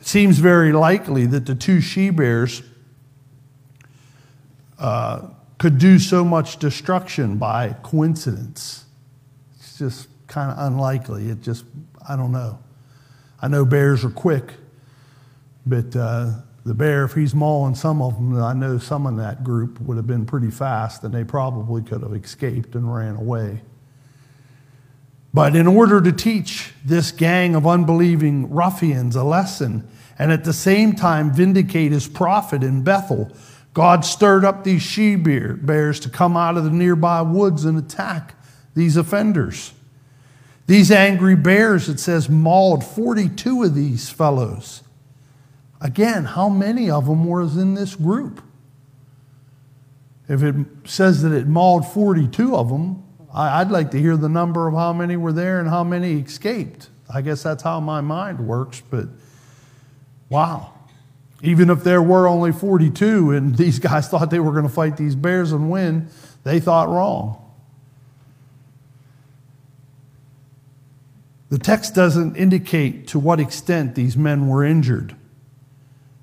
It 0.00 0.06
seems 0.06 0.38
very 0.38 0.72
likely 0.72 1.26
that 1.26 1.44
the 1.44 1.54
two 1.54 1.82
she 1.82 2.08
bears 2.08 2.62
uh, 4.78 5.28
could 5.58 5.78
do 5.78 5.98
so 5.98 6.24
much 6.24 6.58
destruction 6.58 7.36
by 7.36 7.76
coincidence. 7.82 8.86
It's 9.56 9.76
just 9.76 10.08
kind 10.26 10.50
of 10.50 10.72
unlikely. 10.72 11.28
It 11.28 11.42
just, 11.42 11.66
I 12.08 12.16
don't 12.16 12.32
know. 12.32 12.58
I 13.42 13.48
know 13.48 13.66
bears 13.66 14.04
are 14.04 14.10
quick, 14.10 14.52
but 15.66 15.94
uh, 15.94 16.30
the 16.64 16.74
bear, 16.74 17.04
if 17.04 17.12
he's 17.12 17.34
mauling 17.34 17.74
some 17.74 18.00
of 18.00 18.14
them, 18.14 18.40
I 18.40 18.54
know 18.54 18.78
some 18.78 19.06
in 19.06 19.16
that 19.18 19.44
group 19.44 19.80
would 19.80 19.96
have 19.98 20.06
been 20.06 20.24
pretty 20.24 20.50
fast 20.50 21.04
and 21.04 21.12
they 21.12 21.24
probably 21.24 21.82
could 21.82 22.02
have 22.02 22.14
escaped 22.14 22.74
and 22.74 22.92
ran 22.92 23.16
away. 23.16 23.60
But 25.32 25.54
in 25.54 25.66
order 25.66 26.00
to 26.00 26.12
teach 26.12 26.72
this 26.84 27.12
gang 27.12 27.54
of 27.54 27.66
unbelieving 27.66 28.50
ruffians 28.50 29.14
a 29.14 29.24
lesson 29.24 29.86
and 30.18 30.32
at 30.32 30.44
the 30.44 30.52
same 30.52 30.94
time 30.94 31.32
vindicate 31.32 31.92
his 31.92 32.08
prophet 32.08 32.62
in 32.62 32.82
Bethel, 32.82 33.30
God 33.74 34.04
stirred 34.04 34.44
up 34.44 34.64
these 34.64 34.82
she 34.82 35.14
bears 35.16 36.00
to 36.00 36.08
come 36.08 36.36
out 36.36 36.56
of 36.56 36.64
the 36.64 36.70
nearby 36.70 37.22
woods 37.22 37.64
and 37.64 37.78
attack 37.78 38.34
these 38.74 38.96
offenders. 38.96 39.72
These 40.66 40.90
angry 40.90 41.36
bears, 41.36 41.88
it 41.88 42.00
says, 42.00 42.28
mauled 42.28 42.84
42 42.84 43.62
of 43.62 43.74
these 43.74 44.10
fellows. 44.10 44.82
Again, 45.80 46.24
how 46.24 46.48
many 46.48 46.90
of 46.90 47.06
them 47.06 47.24
was 47.24 47.56
in 47.56 47.74
this 47.74 47.94
group? 47.94 48.42
If 50.28 50.42
it 50.42 50.56
says 50.84 51.22
that 51.22 51.32
it 51.32 51.46
mauled 51.46 51.86
42 51.86 52.54
of 52.54 52.68
them, 52.68 53.02
I'd 53.32 53.70
like 53.70 53.90
to 53.90 54.00
hear 54.00 54.16
the 54.16 54.28
number 54.28 54.66
of 54.68 54.74
how 54.74 54.92
many 54.92 55.16
were 55.16 55.32
there 55.32 55.60
and 55.60 55.68
how 55.68 55.84
many 55.84 56.20
escaped. 56.20 56.88
I 57.12 57.22
guess 57.22 57.42
that's 57.42 57.62
how 57.62 57.80
my 57.80 58.00
mind 58.00 58.46
works, 58.46 58.82
but 58.90 59.08
wow. 60.28 60.72
Even 61.42 61.70
if 61.70 61.84
there 61.84 62.02
were 62.02 62.26
only 62.26 62.52
42 62.52 63.32
and 63.32 63.56
these 63.56 63.78
guys 63.78 64.08
thought 64.08 64.30
they 64.30 64.40
were 64.40 64.52
going 64.52 64.64
to 64.64 64.72
fight 64.72 64.96
these 64.96 65.14
bears 65.14 65.52
and 65.52 65.70
win, 65.70 66.08
they 66.44 66.60
thought 66.60 66.88
wrong. 66.88 67.44
The 71.50 71.58
text 71.58 71.94
doesn't 71.94 72.36
indicate 72.36 73.08
to 73.08 73.18
what 73.18 73.40
extent 73.40 73.94
these 73.94 74.16
men 74.16 74.48
were 74.48 74.64
injured, 74.64 75.16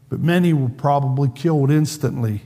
but 0.08 0.20
many 0.20 0.54
were 0.54 0.70
probably 0.70 1.30
killed 1.30 1.72
instantly. 1.72 2.44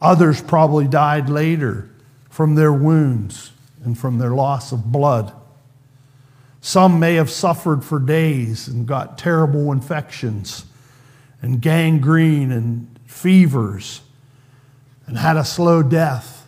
Others 0.00 0.42
probably 0.42 0.88
died 0.88 1.28
later 1.28 1.90
from 2.36 2.54
their 2.54 2.70
wounds 2.70 3.50
and 3.82 3.96
from 3.96 4.18
their 4.18 4.34
loss 4.34 4.70
of 4.70 4.92
blood. 4.92 5.32
Some 6.60 7.00
may 7.00 7.14
have 7.14 7.30
suffered 7.30 7.82
for 7.82 7.98
days 7.98 8.68
and 8.68 8.86
got 8.86 9.16
terrible 9.16 9.72
infections 9.72 10.66
and 11.40 11.62
gangrene 11.62 12.52
and 12.52 13.00
fevers. 13.06 14.02
and 15.06 15.16
had 15.16 15.38
a 15.38 15.44
slow 15.46 15.82
death 15.82 16.46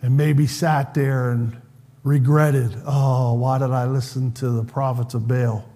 and 0.00 0.16
maybe 0.16 0.46
sat 0.46 0.94
there 0.94 1.32
and 1.32 1.60
regretted, 2.02 2.74
oh, 2.86 3.34
why 3.34 3.58
did 3.58 3.72
I 3.72 3.84
listen 3.84 4.32
to 4.32 4.48
the 4.48 4.64
prophets 4.64 5.12
of 5.12 5.28
Baal 5.28 5.68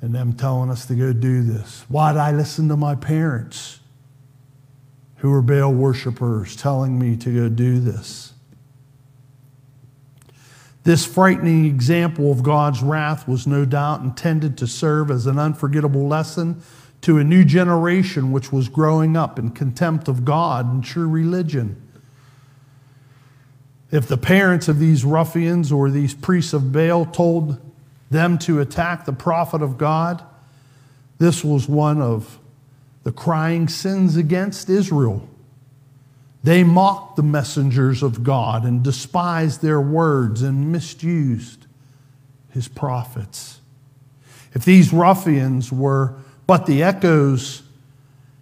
and 0.00 0.14
them 0.14 0.34
telling 0.34 0.70
us 0.70 0.86
to 0.86 0.94
go 0.94 1.12
do 1.12 1.42
this? 1.42 1.84
Why 1.88 2.12
did 2.12 2.20
I 2.20 2.30
listen 2.30 2.68
to 2.68 2.76
my 2.76 2.94
parents 2.94 3.80
who 5.18 5.30
were 5.30 5.42
Baal 5.42 5.72
worshippers 5.72 6.56
telling 6.56 6.98
me 6.98 7.16
to 7.16 7.34
go 7.34 7.48
do 7.48 7.80
this? 7.80 8.32
This 10.84 11.04
frightening 11.04 11.66
example 11.66 12.32
of 12.32 12.42
God's 12.42 12.82
wrath 12.82 13.28
was 13.28 13.46
no 13.46 13.64
doubt 13.64 14.00
intended 14.00 14.56
to 14.58 14.66
serve 14.66 15.10
as 15.10 15.26
an 15.26 15.38
unforgettable 15.38 16.08
lesson 16.08 16.62
to 17.02 17.18
a 17.18 17.24
new 17.24 17.44
generation 17.44 18.32
which 18.32 18.52
was 18.52 18.68
growing 18.68 19.16
up 19.16 19.38
in 19.38 19.50
contempt 19.50 20.08
of 20.08 20.24
God 20.24 20.66
and 20.72 20.82
true 20.82 21.08
religion. 21.08 21.80
If 23.90 24.06
the 24.06 24.16
parents 24.16 24.68
of 24.68 24.78
these 24.78 25.04
ruffians 25.04 25.72
or 25.72 25.90
these 25.90 26.14
priests 26.14 26.52
of 26.52 26.72
Baal 26.72 27.04
told 27.06 27.60
them 28.10 28.38
to 28.38 28.60
attack 28.60 29.04
the 29.04 29.12
prophet 29.12 29.62
of 29.62 29.78
God, 29.78 30.22
this 31.18 31.44
was 31.44 31.68
one 31.68 32.00
of 32.00 32.38
the 33.04 33.12
crying 33.12 33.68
sins 33.68 34.16
against 34.16 34.68
Israel. 34.68 35.28
They 36.44 36.64
mocked 36.64 37.16
the 37.16 37.22
messengers 37.22 38.02
of 38.02 38.22
God 38.22 38.64
and 38.64 38.82
despised 38.82 39.60
their 39.60 39.80
words 39.80 40.42
and 40.42 40.72
misused 40.72 41.66
his 42.50 42.68
prophets. 42.68 43.60
If 44.54 44.64
these 44.64 44.92
ruffians 44.92 45.72
were 45.72 46.14
but 46.46 46.66
the 46.66 46.82
echoes 46.82 47.62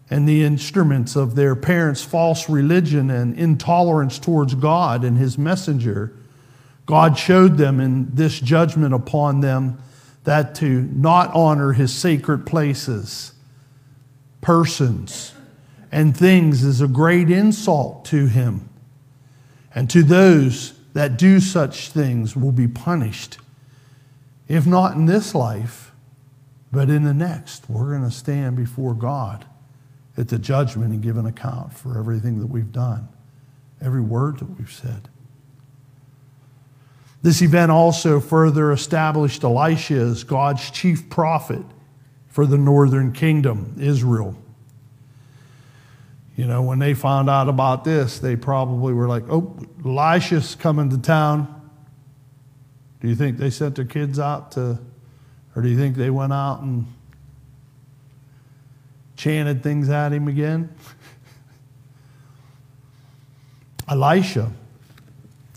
and 0.09 0.29
the 0.29 0.45
instruments 0.45 1.17
of 1.17 1.35
their 1.35 1.57
parents' 1.57 2.05
false 2.05 2.49
religion 2.49 3.11
and 3.11 3.37
intolerance 3.37 4.19
towards 4.19 4.55
God 4.55 5.03
and 5.03 5.19
his 5.19 5.37
messenger, 5.37 6.13
God 6.87 7.19
showed 7.19 7.57
them 7.57 7.81
in 7.81 8.15
this 8.15 8.39
judgment 8.39 8.95
upon 8.95 9.41
them 9.41 9.83
that 10.23 10.55
to 10.57 10.83
not 10.83 11.35
honor 11.35 11.73
his 11.73 11.93
sacred 11.93 12.47
places, 12.47 13.33
persons, 14.47 15.33
and 15.91 16.17
things 16.17 16.63
is 16.63 16.81
a 16.81 16.87
great 16.87 17.29
insult 17.29 18.05
to 18.05 18.27
him. 18.27 18.69
And 19.75 19.91
to 19.91 20.05
those 20.05 20.75
that 20.93 21.19
do 21.19 21.41
such 21.41 21.89
things 21.89 22.37
will 22.37 22.53
be 22.53 22.69
punished, 22.69 23.39
if 24.47 24.65
not 24.65 24.95
in 24.95 25.07
this 25.07 25.35
life, 25.35 25.91
but 26.71 26.89
in 26.89 27.03
the 27.03 27.13
next. 27.13 27.69
We're 27.69 27.91
going 27.91 28.09
to 28.09 28.17
stand 28.17 28.55
before 28.55 28.95
God 28.95 29.45
at 30.17 30.29
the 30.29 30.39
judgment 30.39 30.93
and 30.93 31.03
give 31.03 31.17
an 31.17 31.27
account 31.27 31.73
for 31.73 31.99
everything 31.99 32.39
that 32.39 32.47
we've 32.47 32.71
done, 32.71 33.09
every 33.81 34.01
word 34.01 34.39
that 34.39 34.57
we've 34.57 34.71
said. 34.71 35.09
This 37.21 37.43
event 37.43 37.73
also 37.73 38.21
further 38.21 38.71
established 38.71 39.43
Elisha 39.43 39.95
as 39.95 40.23
God's 40.23 40.71
chief 40.71 41.11
prophet 41.11 41.65
for 42.37 42.45
the 42.45 42.59
northern 42.59 43.13
kingdom, 43.13 43.75
Israel. 43.81 44.37
You 46.37 46.45
know, 46.45 46.61
when 46.61 46.79
they 46.79 46.93
found 46.93 47.31
out 47.31 47.49
about 47.49 47.83
this, 47.83 48.19
they 48.19 48.37
probably 48.37 48.93
were 48.93 49.09
like, 49.09 49.23
oh, 49.31 49.57
Elisha's 49.83 50.55
coming 50.55 50.91
to 50.91 50.99
town. 50.99 51.71
Do 53.01 53.09
you 53.09 53.15
think 53.15 53.39
they 53.39 53.49
sent 53.49 53.77
their 53.77 53.87
kids 53.87 54.19
out 54.19 54.53
to, 54.53 54.79
or 55.55 55.63
do 55.63 55.71
you 55.71 55.79
think 55.79 55.97
they 55.97 56.11
went 56.11 56.35
out 56.35 56.61
and 56.61 56.85
chanted 59.17 59.63
things 59.63 59.89
at 59.89 60.13
him 60.13 60.29
again. 60.29 60.75
Elisha, 63.89 64.53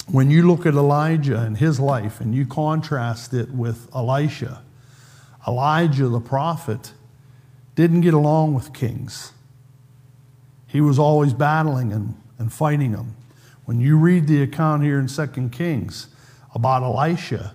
when 0.08 0.32
you 0.32 0.48
look 0.48 0.66
at 0.66 0.76
Elijah 0.76 1.42
and 1.42 1.58
his 1.58 1.78
life 1.78 2.22
and 2.22 2.34
you 2.34 2.46
contrast 2.46 3.34
it 3.34 3.50
with 3.50 3.94
Elisha, 3.94 4.62
Elijah 5.48 6.08
the 6.08 6.20
prophet 6.20 6.94
didn't 7.76 8.02
get 8.02 8.14
along 8.14 8.54
with 8.54 8.74
kings. 8.74 9.32
He 10.68 10.82
was 10.82 11.00
always 11.00 11.34
battling 11.34 11.92
and, 11.92 12.16
and 12.38 12.52
fighting 12.52 12.92
them. 12.92 13.16
When 13.66 13.80
you 13.80 13.98
read 13.98 14.28
the 14.28 14.42
account 14.42 14.84
here 14.84 15.00
in 15.00 15.08
2 15.08 15.50
Kings 15.50 16.08
about 16.54 16.84
Elisha, 16.84 17.54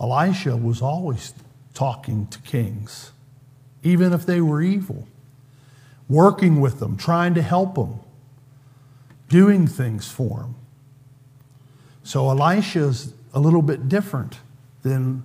Elisha 0.00 0.56
was 0.56 0.80
always 0.80 1.34
talking 1.74 2.26
to 2.28 2.38
kings 2.40 3.12
even 3.82 4.12
if 4.12 4.26
they 4.26 4.40
were 4.40 4.60
evil, 4.60 5.08
working 6.08 6.60
with 6.60 6.80
them, 6.80 6.96
trying 6.96 7.34
to 7.34 7.42
help 7.42 7.74
them, 7.74 8.00
doing 9.28 9.66
things 9.66 10.10
for 10.10 10.40
them. 10.40 10.54
So 12.02 12.28
Elisha's 12.30 13.14
a 13.32 13.40
little 13.40 13.62
bit 13.62 13.88
different 13.88 14.38
than 14.82 15.22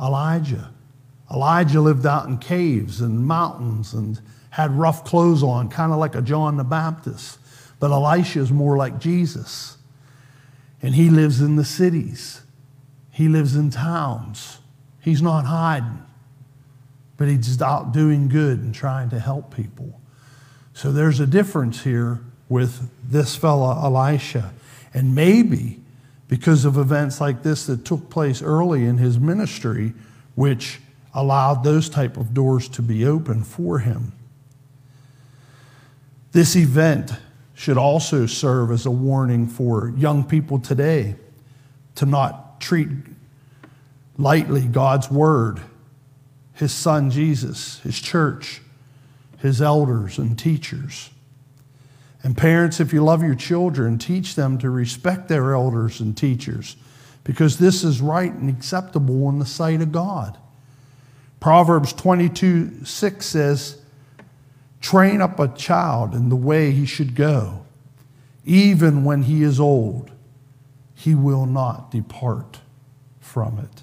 Elijah. 0.00 0.70
Elijah 1.30 1.80
lived 1.80 2.06
out 2.06 2.26
in 2.26 2.38
caves 2.38 3.00
and 3.00 3.26
mountains 3.26 3.94
and 3.94 4.20
had 4.50 4.70
rough 4.72 5.04
clothes 5.04 5.42
on, 5.42 5.68
kind 5.68 5.92
of 5.92 5.98
like 5.98 6.14
a 6.14 6.22
John 6.22 6.56
the 6.56 6.64
Baptist. 6.64 7.38
But 7.80 7.90
Elisha 7.90 8.40
is 8.40 8.52
more 8.52 8.76
like 8.76 8.98
Jesus. 8.98 9.78
And 10.82 10.94
he 10.94 11.10
lives 11.10 11.40
in 11.40 11.56
the 11.56 11.64
cities, 11.64 12.42
he 13.10 13.28
lives 13.28 13.56
in 13.56 13.70
towns. 13.70 14.58
He's 15.00 15.22
not 15.22 15.46
hiding 15.46 16.06
but 17.22 17.28
he's 17.28 17.62
out 17.62 17.92
doing 17.92 18.26
good 18.26 18.58
and 18.58 18.74
trying 18.74 19.08
to 19.08 19.20
help 19.20 19.54
people. 19.54 20.00
So 20.74 20.90
there's 20.90 21.20
a 21.20 21.26
difference 21.26 21.84
here 21.84 22.20
with 22.48 22.90
this 23.08 23.36
fellow 23.36 23.70
Elisha. 23.80 24.52
And 24.92 25.14
maybe 25.14 25.81
because 26.32 26.64
of 26.64 26.78
events 26.78 27.20
like 27.20 27.42
this 27.42 27.66
that 27.66 27.84
took 27.84 28.08
place 28.08 28.40
early 28.40 28.86
in 28.86 28.96
his 28.96 29.20
ministry, 29.20 29.92
which 30.34 30.80
allowed 31.12 31.62
those 31.62 31.90
type 31.90 32.16
of 32.16 32.32
doors 32.32 32.70
to 32.70 32.80
be 32.80 33.04
open 33.04 33.44
for 33.44 33.80
him. 33.80 34.12
This 36.30 36.56
event 36.56 37.12
should 37.52 37.76
also 37.76 38.24
serve 38.24 38.70
as 38.70 38.86
a 38.86 38.90
warning 38.90 39.46
for 39.46 39.92
young 39.94 40.24
people 40.24 40.58
today 40.58 41.16
to 41.96 42.06
not 42.06 42.62
treat 42.62 42.88
lightly 44.16 44.62
God's 44.62 45.10
word 45.10 45.60
his 46.54 46.72
son 46.72 47.10
Jesus, 47.10 47.78
his 47.80 48.00
church, 48.00 48.62
his 49.40 49.60
elders 49.60 50.16
and 50.16 50.38
teachers. 50.38 51.10
And 52.22 52.36
parents, 52.36 52.78
if 52.80 52.92
you 52.92 53.02
love 53.02 53.22
your 53.22 53.34
children, 53.34 53.98
teach 53.98 54.34
them 54.34 54.58
to 54.58 54.70
respect 54.70 55.28
their 55.28 55.54
elders 55.54 56.00
and 56.00 56.16
teachers 56.16 56.76
because 57.24 57.58
this 57.58 57.82
is 57.82 58.00
right 58.00 58.32
and 58.32 58.48
acceptable 58.48 59.28
in 59.28 59.38
the 59.38 59.46
sight 59.46 59.80
of 59.80 59.92
God. 59.92 60.38
Proverbs 61.40 61.92
22 61.92 62.84
6 62.84 63.26
says, 63.26 63.78
Train 64.80 65.20
up 65.20 65.38
a 65.38 65.48
child 65.48 66.14
in 66.14 66.28
the 66.28 66.36
way 66.36 66.70
he 66.72 66.86
should 66.86 67.14
go. 67.14 67.64
Even 68.44 69.04
when 69.04 69.22
he 69.22 69.42
is 69.42 69.60
old, 69.60 70.10
he 70.94 71.14
will 71.14 71.46
not 71.46 71.90
depart 71.90 72.60
from 73.20 73.58
it. 73.58 73.82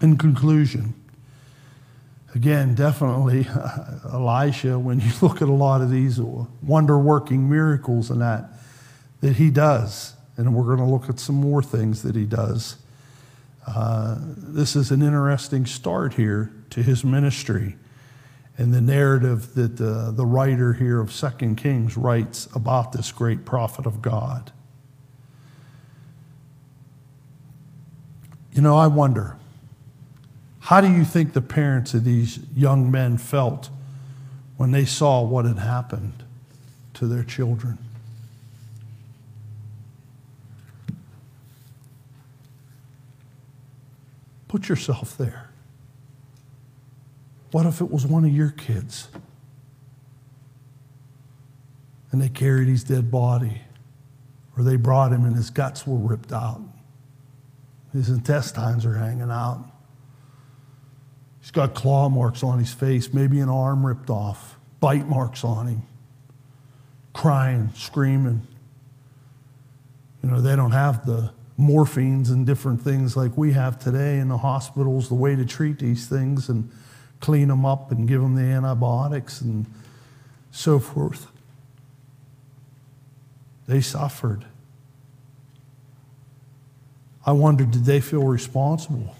In 0.00 0.16
conclusion, 0.16 0.94
Again, 2.34 2.74
definitely 2.74 3.46
Elisha, 4.12 4.78
when 4.78 4.98
you 4.98 5.10
look 5.22 5.40
at 5.40 5.48
a 5.48 5.52
lot 5.52 5.80
of 5.80 5.90
these 5.90 6.20
wonder 6.20 6.98
working 6.98 7.48
miracles 7.48 8.10
and 8.10 8.20
that, 8.20 8.50
that 9.20 9.36
he 9.36 9.50
does. 9.50 10.14
And 10.36 10.52
we're 10.52 10.64
going 10.64 10.78
to 10.78 10.92
look 10.92 11.08
at 11.08 11.20
some 11.20 11.36
more 11.36 11.62
things 11.62 12.02
that 12.02 12.16
he 12.16 12.24
does. 12.24 12.76
Uh, 13.66 14.16
this 14.18 14.74
is 14.74 14.90
an 14.90 15.00
interesting 15.00 15.64
start 15.64 16.14
here 16.14 16.52
to 16.70 16.82
his 16.82 17.04
ministry 17.04 17.76
and 18.58 18.74
the 18.74 18.80
narrative 18.80 19.54
that 19.54 19.76
the, 19.76 20.12
the 20.14 20.26
writer 20.26 20.74
here 20.74 21.00
of 21.00 21.12
Second 21.12 21.56
Kings 21.56 21.96
writes 21.96 22.48
about 22.54 22.92
this 22.92 23.10
great 23.10 23.44
prophet 23.44 23.86
of 23.86 24.02
God. 24.02 24.52
You 28.52 28.62
know, 28.62 28.76
I 28.76 28.86
wonder 28.86 29.36
how 30.64 30.80
do 30.80 30.90
you 30.90 31.04
think 31.04 31.34
the 31.34 31.42
parents 31.42 31.92
of 31.92 32.04
these 32.04 32.38
young 32.56 32.90
men 32.90 33.18
felt 33.18 33.68
when 34.56 34.70
they 34.70 34.86
saw 34.86 35.20
what 35.20 35.44
had 35.44 35.58
happened 35.58 36.24
to 36.94 37.06
their 37.06 37.22
children? 37.22 37.76
Put 44.48 44.70
yourself 44.70 45.18
there. 45.18 45.50
What 47.50 47.66
if 47.66 47.82
it 47.82 47.90
was 47.90 48.06
one 48.06 48.24
of 48.24 48.34
your 48.34 48.48
kids? 48.48 49.08
And 52.10 52.22
they 52.22 52.30
carried 52.30 52.68
his 52.68 52.84
dead 52.84 53.10
body, 53.10 53.60
or 54.56 54.64
they 54.64 54.76
brought 54.76 55.12
him 55.12 55.26
and 55.26 55.36
his 55.36 55.50
guts 55.50 55.86
were 55.86 55.98
ripped 55.98 56.32
out, 56.32 56.62
his 57.92 58.08
intestines 58.08 58.86
are 58.86 58.94
hanging 58.94 59.30
out. 59.30 59.62
He's 61.44 61.50
got 61.50 61.74
claw 61.74 62.08
marks 62.08 62.42
on 62.42 62.58
his 62.58 62.72
face, 62.72 63.12
maybe 63.12 63.38
an 63.38 63.50
arm 63.50 63.84
ripped 63.84 64.08
off, 64.08 64.56
bite 64.80 65.06
marks 65.06 65.44
on 65.44 65.66
him, 65.66 65.82
crying, 67.12 67.68
screaming. 67.74 68.46
You 70.22 70.30
know, 70.30 70.40
they 70.40 70.56
don't 70.56 70.70
have 70.70 71.04
the 71.04 71.32
morphines 71.60 72.30
and 72.30 72.46
different 72.46 72.80
things 72.80 73.14
like 73.14 73.36
we 73.36 73.52
have 73.52 73.78
today 73.78 74.20
in 74.20 74.28
the 74.28 74.38
hospitals, 74.38 75.10
the 75.10 75.16
way 75.16 75.36
to 75.36 75.44
treat 75.44 75.80
these 75.80 76.06
things 76.06 76.48
and 76.48 76.72
clean 77.20 77.48
them 77.48 77.66
up 77.66 77.92
and 77.92 78.08
give 78.08 78.22
them 78.22 78.36
the 78.36 78.40
antibiotics 78.40 79.42
and 79.42 79.66
so 80.50 80.78
forth. 80.78 81.26
They 83.66 83.82
suffered. 83.82 84.46
I 87.26 87.32
wondered, 87.32 87.70
did 87.70 87.84
they 87.84 88.00
feel 88.00 88.24
responsible 88.24 89.14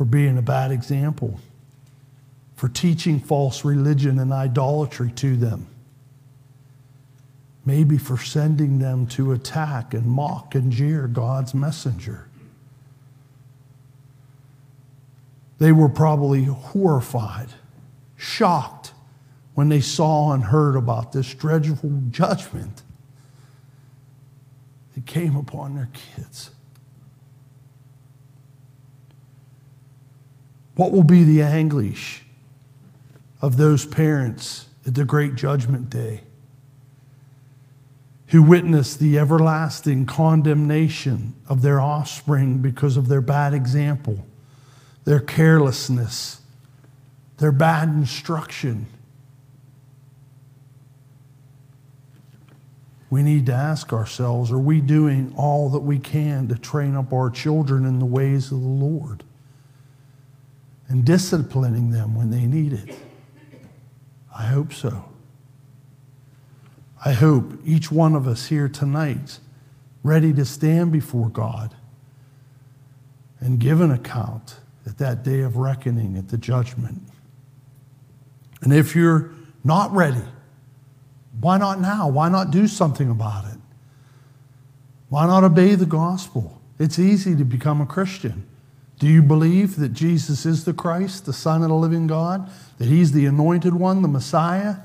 for 0.00 0.06
being 0.06 0.38
a 0.38 0.42
bad 0.42 0.70
example, 0.70 1.38
for 2.54 2.70
teaching 2.70 3.20
false 3.20 3.66
religion 3.66 4.18
and 4.18 4.32
idolatry 4.32 5.12
to 5.12 5.36
them? 5.36 5.66
Maybe 7.66 7.98
for 7.98 8.16
sending 8.16 8.78
them 8.78 9.06
to 9.08 9.32
attack 9.32 9.92
and 9.92 10.06
mock 10.06 10.54
and 10.54 10.72
jeer 10.72 11.06
God's 11.06 11.52
messenger. 11.52 12.26
They 15.58 15.70
were 15.70 15.90
probably 15.90 16.44
horrified, 16.44 17.48
shocked 18.16 18.94
when 19.52 19.68
they 19.68 19.82
saw 19.82 20.32
and 20.32 20.44
heard 20.44 20.76
about 20.76 21.12
this 21.12 21.34
dreadful 21.34 22.04
judgment 22.08 22.84
that 24.94 25.04
came 25.04 25.36
upon 25.36 25.76
their 25.76 25.90
kids. 25.92 26.52
What 30.80 30.92
will 30.92 31.04
be 31.04 31.24
the 31.24 31.42
anguish 31.42 32.22
of 33.42 33.58
those 33.58 33.84
parents 33.84 34.66
at 34.86 34.94
the 34.94 35.04
great 35.04 35.34
judgment 35.34 35.90
day 35.90 36.22
who 38.28 38.42
witness 38.42 38.96
the 38.96 39.18
everlasting 39.18 40.06
condemnation 40.06 41.34
of 41.50 41.60
their 41.60 41.82
offspring 41.82 42.62
because 42.62 42.96
of 42.96 43.08
their 43.08 43.20
bad 43.20 43.52
example, 43.52 44.24
their 45.04 45.20
carelessness, 45.20 46.40
their 47.36 47.52
bad 47.52 47.90
instruction? 47.90 48.86
we 53.10 53.22
need 53.22 53.44
to 53.44 53.52
ask 53.52 53.92
ourselves 53.92 54.50
are 54.50 54.58
we 54.58 54.80
doing 54.80 55.34
all 55.36 55.68
that 55.68 55.80
we 55.80 55.98
can 55.98 56.48
to 56.48 56.54
train 56.54 56.96
up 56.96 57.12
our 57.12 57.28
children 57.28 57.84
in 57.84 57.98
the 57.98 58.06
ways 58.06 58.50
of 58.50 58.62
the 58.62 58.66
Lord 58.66 59.24
and 60.90 61.04
disciplining 61.04 61.90
them 61.90 62.14
when 62.14 62.30
they 62.30 62.44
need 62.44 62.74
it? 62.74 62.94
I 64.36 64.42
hope 64.42 64.72
so. 64.72 65.04
I 67.02 67.12
hope 67.12 67.58
each 67.64 67.90
one 67.90 68.14
of 68.14 68.26
us 68.26 68.46
here 68.46 68.68
tonight 68.68 69.38
ready 70.02 70.32
to 70.34 70.44
stand 70.44 70.92
before 70.92 71.30
God 71.30 71.74
and 73.38 73.58
give 73.58 73.80
an 73.80 73.90
account 73.90 74.56
at 74.84 74.98
that 74.98 75.22
day 75.22 75.40
of 75.40 75.56
reckoning, 75.56 76.18
at 76.18 76.28
the 76.28 76.36
judgment. 76.36 77.00
And 78.60 78.72
if 78.72 78.94
you're 78.94 79.30
not 79.64 79.92
ready, 79.92 80.24
why 81.40 81.56
not 81.56 81.80
now? 81.80 82.08
Why 82.08 82.28
not 82.28 82.50
do 82.50 82.66
something 82.66 83.08
about 83.08 83.46
it? 83.46 83.58
Why 85.08 85.26
not 85.26 85.44
obey 85.44 85.76
the 85.76 85.86
gospel? 85.86 86.60
It's 86.78 86.98
easy 86.98 87.36
to 87.36 87.44
become 87.44 87.80
a 87.80 87.86
Christian. 87.86 88.46
Do 89.00 89.08
you 89.08 89.22
believe 89.22 89.76
that 89.76 89.94
Jesus 89.94 90.44
is 90.44 90.66
the 90.66 90.74
Christ, 90.74 91.24
the 91.24 91.32
Son 91.32 91.62
of 91.62 91.70
the 91.70 91.74
living 91.74 92.06
God? 92.06 92.50
That 92.76 92.86
He's 92.86 93.12
the 93.12 93.24
anointed 93.24 93.74
one, 93.74 94.02
the 94.02 94.08
Messiah? 94.08 94.76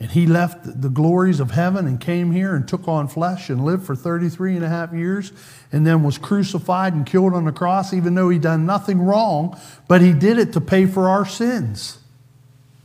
And 0.00 0.10
He 0.10 0.26
left 0.26 0.82
the 0.82 0.88
glories 0.88 1.38
of 1.38 1.52
heaven 1.52 1.86
and 1.86 2.00
came 2.00 2.32
here 2.32 2.56
and 2.56 2.66
took 2.66 2.88
on 2.88 3.06
flesh 3.06 3.48
and 3.48 3.64
lived 3.64 3.84
for 3.84 3.94
33 3.94 4.56
and 4.56 4.64
a 4.64 4.68
half 4.68 4.92
years 4.92 5.32
and 5.70 5.86
then 5.86 6.02
was 6.02 6.18
crucified 6.18 6.94
and 6.94 7.06
killed 7.06 7.32
on 7.32 7.44
the 7.44 7.52
cross, 7.52 7.94
even 7.94 8.16
though 8.16 8.28
He 8.28 8.40
done 8.40 8.66
nothing 8.66 9.00
wrong, 9.00 9.56
but 9.86 10.00
He 10.00 10.12
did 10.12 10.36
it 10.36 10.52
to 10.54 10.60
pay 10.60 10.86
for 10.86 11.08
our 11.08 11.24
sins. 11.24 11.98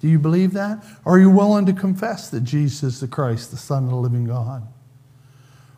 Do 0.02 0.08
you 0.08 0.20
believe 0.20 0.54
that? 0.54 0.86
Are 1.04 1.18
you 1.18 1.32
willing 1.32 1.66
to 1.66 1.74
confess 1.74 2.30
that 2.30 2.42
Jesus 2.42 2.84
is 2.84 3.00
the 3.00 3.08
Christ, 3.08 3.50
the 3.50 3.58
Son 3.58 3.86
of 3.86 3.90
the 3.90 3.96
living 3.96 4.26
God? 4.26 4.68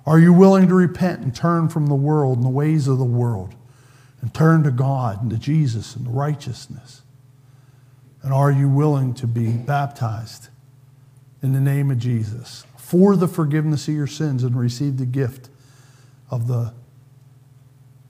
Are 0.05 0.19
you 0.19 0.33
willing 0.33 0.67
to 0.67 0.75
repent 0.75 1.21
and 1.21 1.33
turn 1.33 1.69
from 1.69 1.87
the 1.87 1.95
world 1.95 2.39
and 2.39 2.45
the 2.45 2.49
ways 2.49 2.89
of 2.89 2.97
the 2.97 3.05
world 3.05 3.55
and 4.21 4.33
turn 4.33 4.63
to 4.63 4.71
God 4.71 5.21
and 5.21 5.31
to 5.31 5.37
Jesus 5.37 5.95
and 5.95 6.05
the 6.05 6.11
righteousness? 6.11 7.01
And 8.21 8.33
are 8.33 8.51
you 8.51 8.69
willing 8.69 9.13
to 9.15 9.27
be 9.27 9.51
baptized 9.51 10.49
in 11.41 11.53
the 11.53 11.59
name 11.59 11.89
of 11.89 11.97
Jesus 11.97 12.65
for 12.77 13.15
the 13.15 13.27
forgiveness 13.27 13.87
of 13.87 13.95
your 13.95 14.07
sins 14.07 14.43
and 14.43 14.55
receive 14.55 14.97
the 14.97 15.07
gift 15.07 15.49
of 16.29 16.47
the 16.47 16.73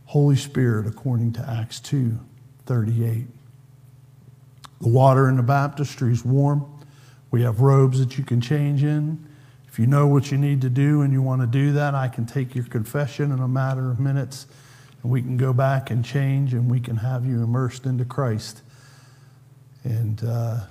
Holy 0.05 0.35
Spirit 0.35 0.85
according 0.85 1.33
to 1.33 1.49
Acts 1.49 1.79
2 1.79 2.19
38? 2.65 3.25
The 4.81 4.87
water 4.87 5.29
in 5.29 5.37
the 5.37 5.43
baptistry 5.43 6.11
is 6.11 6.25
warm. 6.25 6.65
We 7.29 7.43
have 7.43 7.61
robes 7.61 7.99
that 7.99 8.17
you 8.17 8.25
can 8.25 8.41
change 8.41 8.83
in. 8.83 9.25
If 9.67 9.79
you 9.79 9.87
know 9.87 10.07
what 10.07 10.31
you 10.31 10.37
need 10.37 10.59
to 10.61 10.69
do 10.69 11.01
and 11.01 11.13
you 11.13 11.21
want 11.21 11.39
to 11.41 11.47
do 11.47 11.71
that, 11.73 11.95
I 11.95 12.09
can 12.09 12.25
take 12.25 12.53
your 12.53 12.65
confession 12.65 13.31
in 13.31 13.39
a 13.39 13.47
matter 13.47 13.89
of 13.89 14.01
minutes 14.01 14.47
and 15.01 15.11
we 15.11 15.21
can 15.21 15.37
go 15.37 15.53
back 15.53 15.89
and 15.89 16.05
change 16.05 16.53
and 16.53 16.69
we 16.69 16.79
can 16.79 16.97
have 16.97 17.25
you 17.25 17.43
immersed 17.43 17.85
into 17.85 18.05
Christ. 18.05 18.61
And 19.83 20.23
uh, 20.23 20.61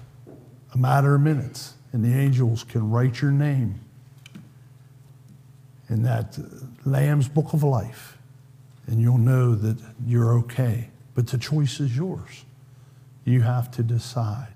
a 0.72 0.78
matter 0.78 1.14
of 1.14 1.20
minutes, 1.20 1.74
and 1.92 2.04
the 2.04 2.16
angels 2.16 2.62
can 2.62 2.90
write 2.90 3.20
your 3.20 3.32
name 3.32 3.80
in 5.88 6.04
that 6.04 6.38
Lamb's 6.84 7.28
book 7.28 7.52
of 7.52 7.64
life, 7.64 8.16
and 8.86 9.00
you'll 9.00 9.18
know 9.18 9.56
that 9.56 9.76
you're 10.06 10.32
okay. 10.34 10.90
But 11.14 11.26
the 11.26 11.38
choice 11.38 11.80
is 11.80 11.96
yours. 11.96 12.44
You 13.24 13.42
have 13.42 13.70
to 13.72 13.82
decide. 13.82 14.54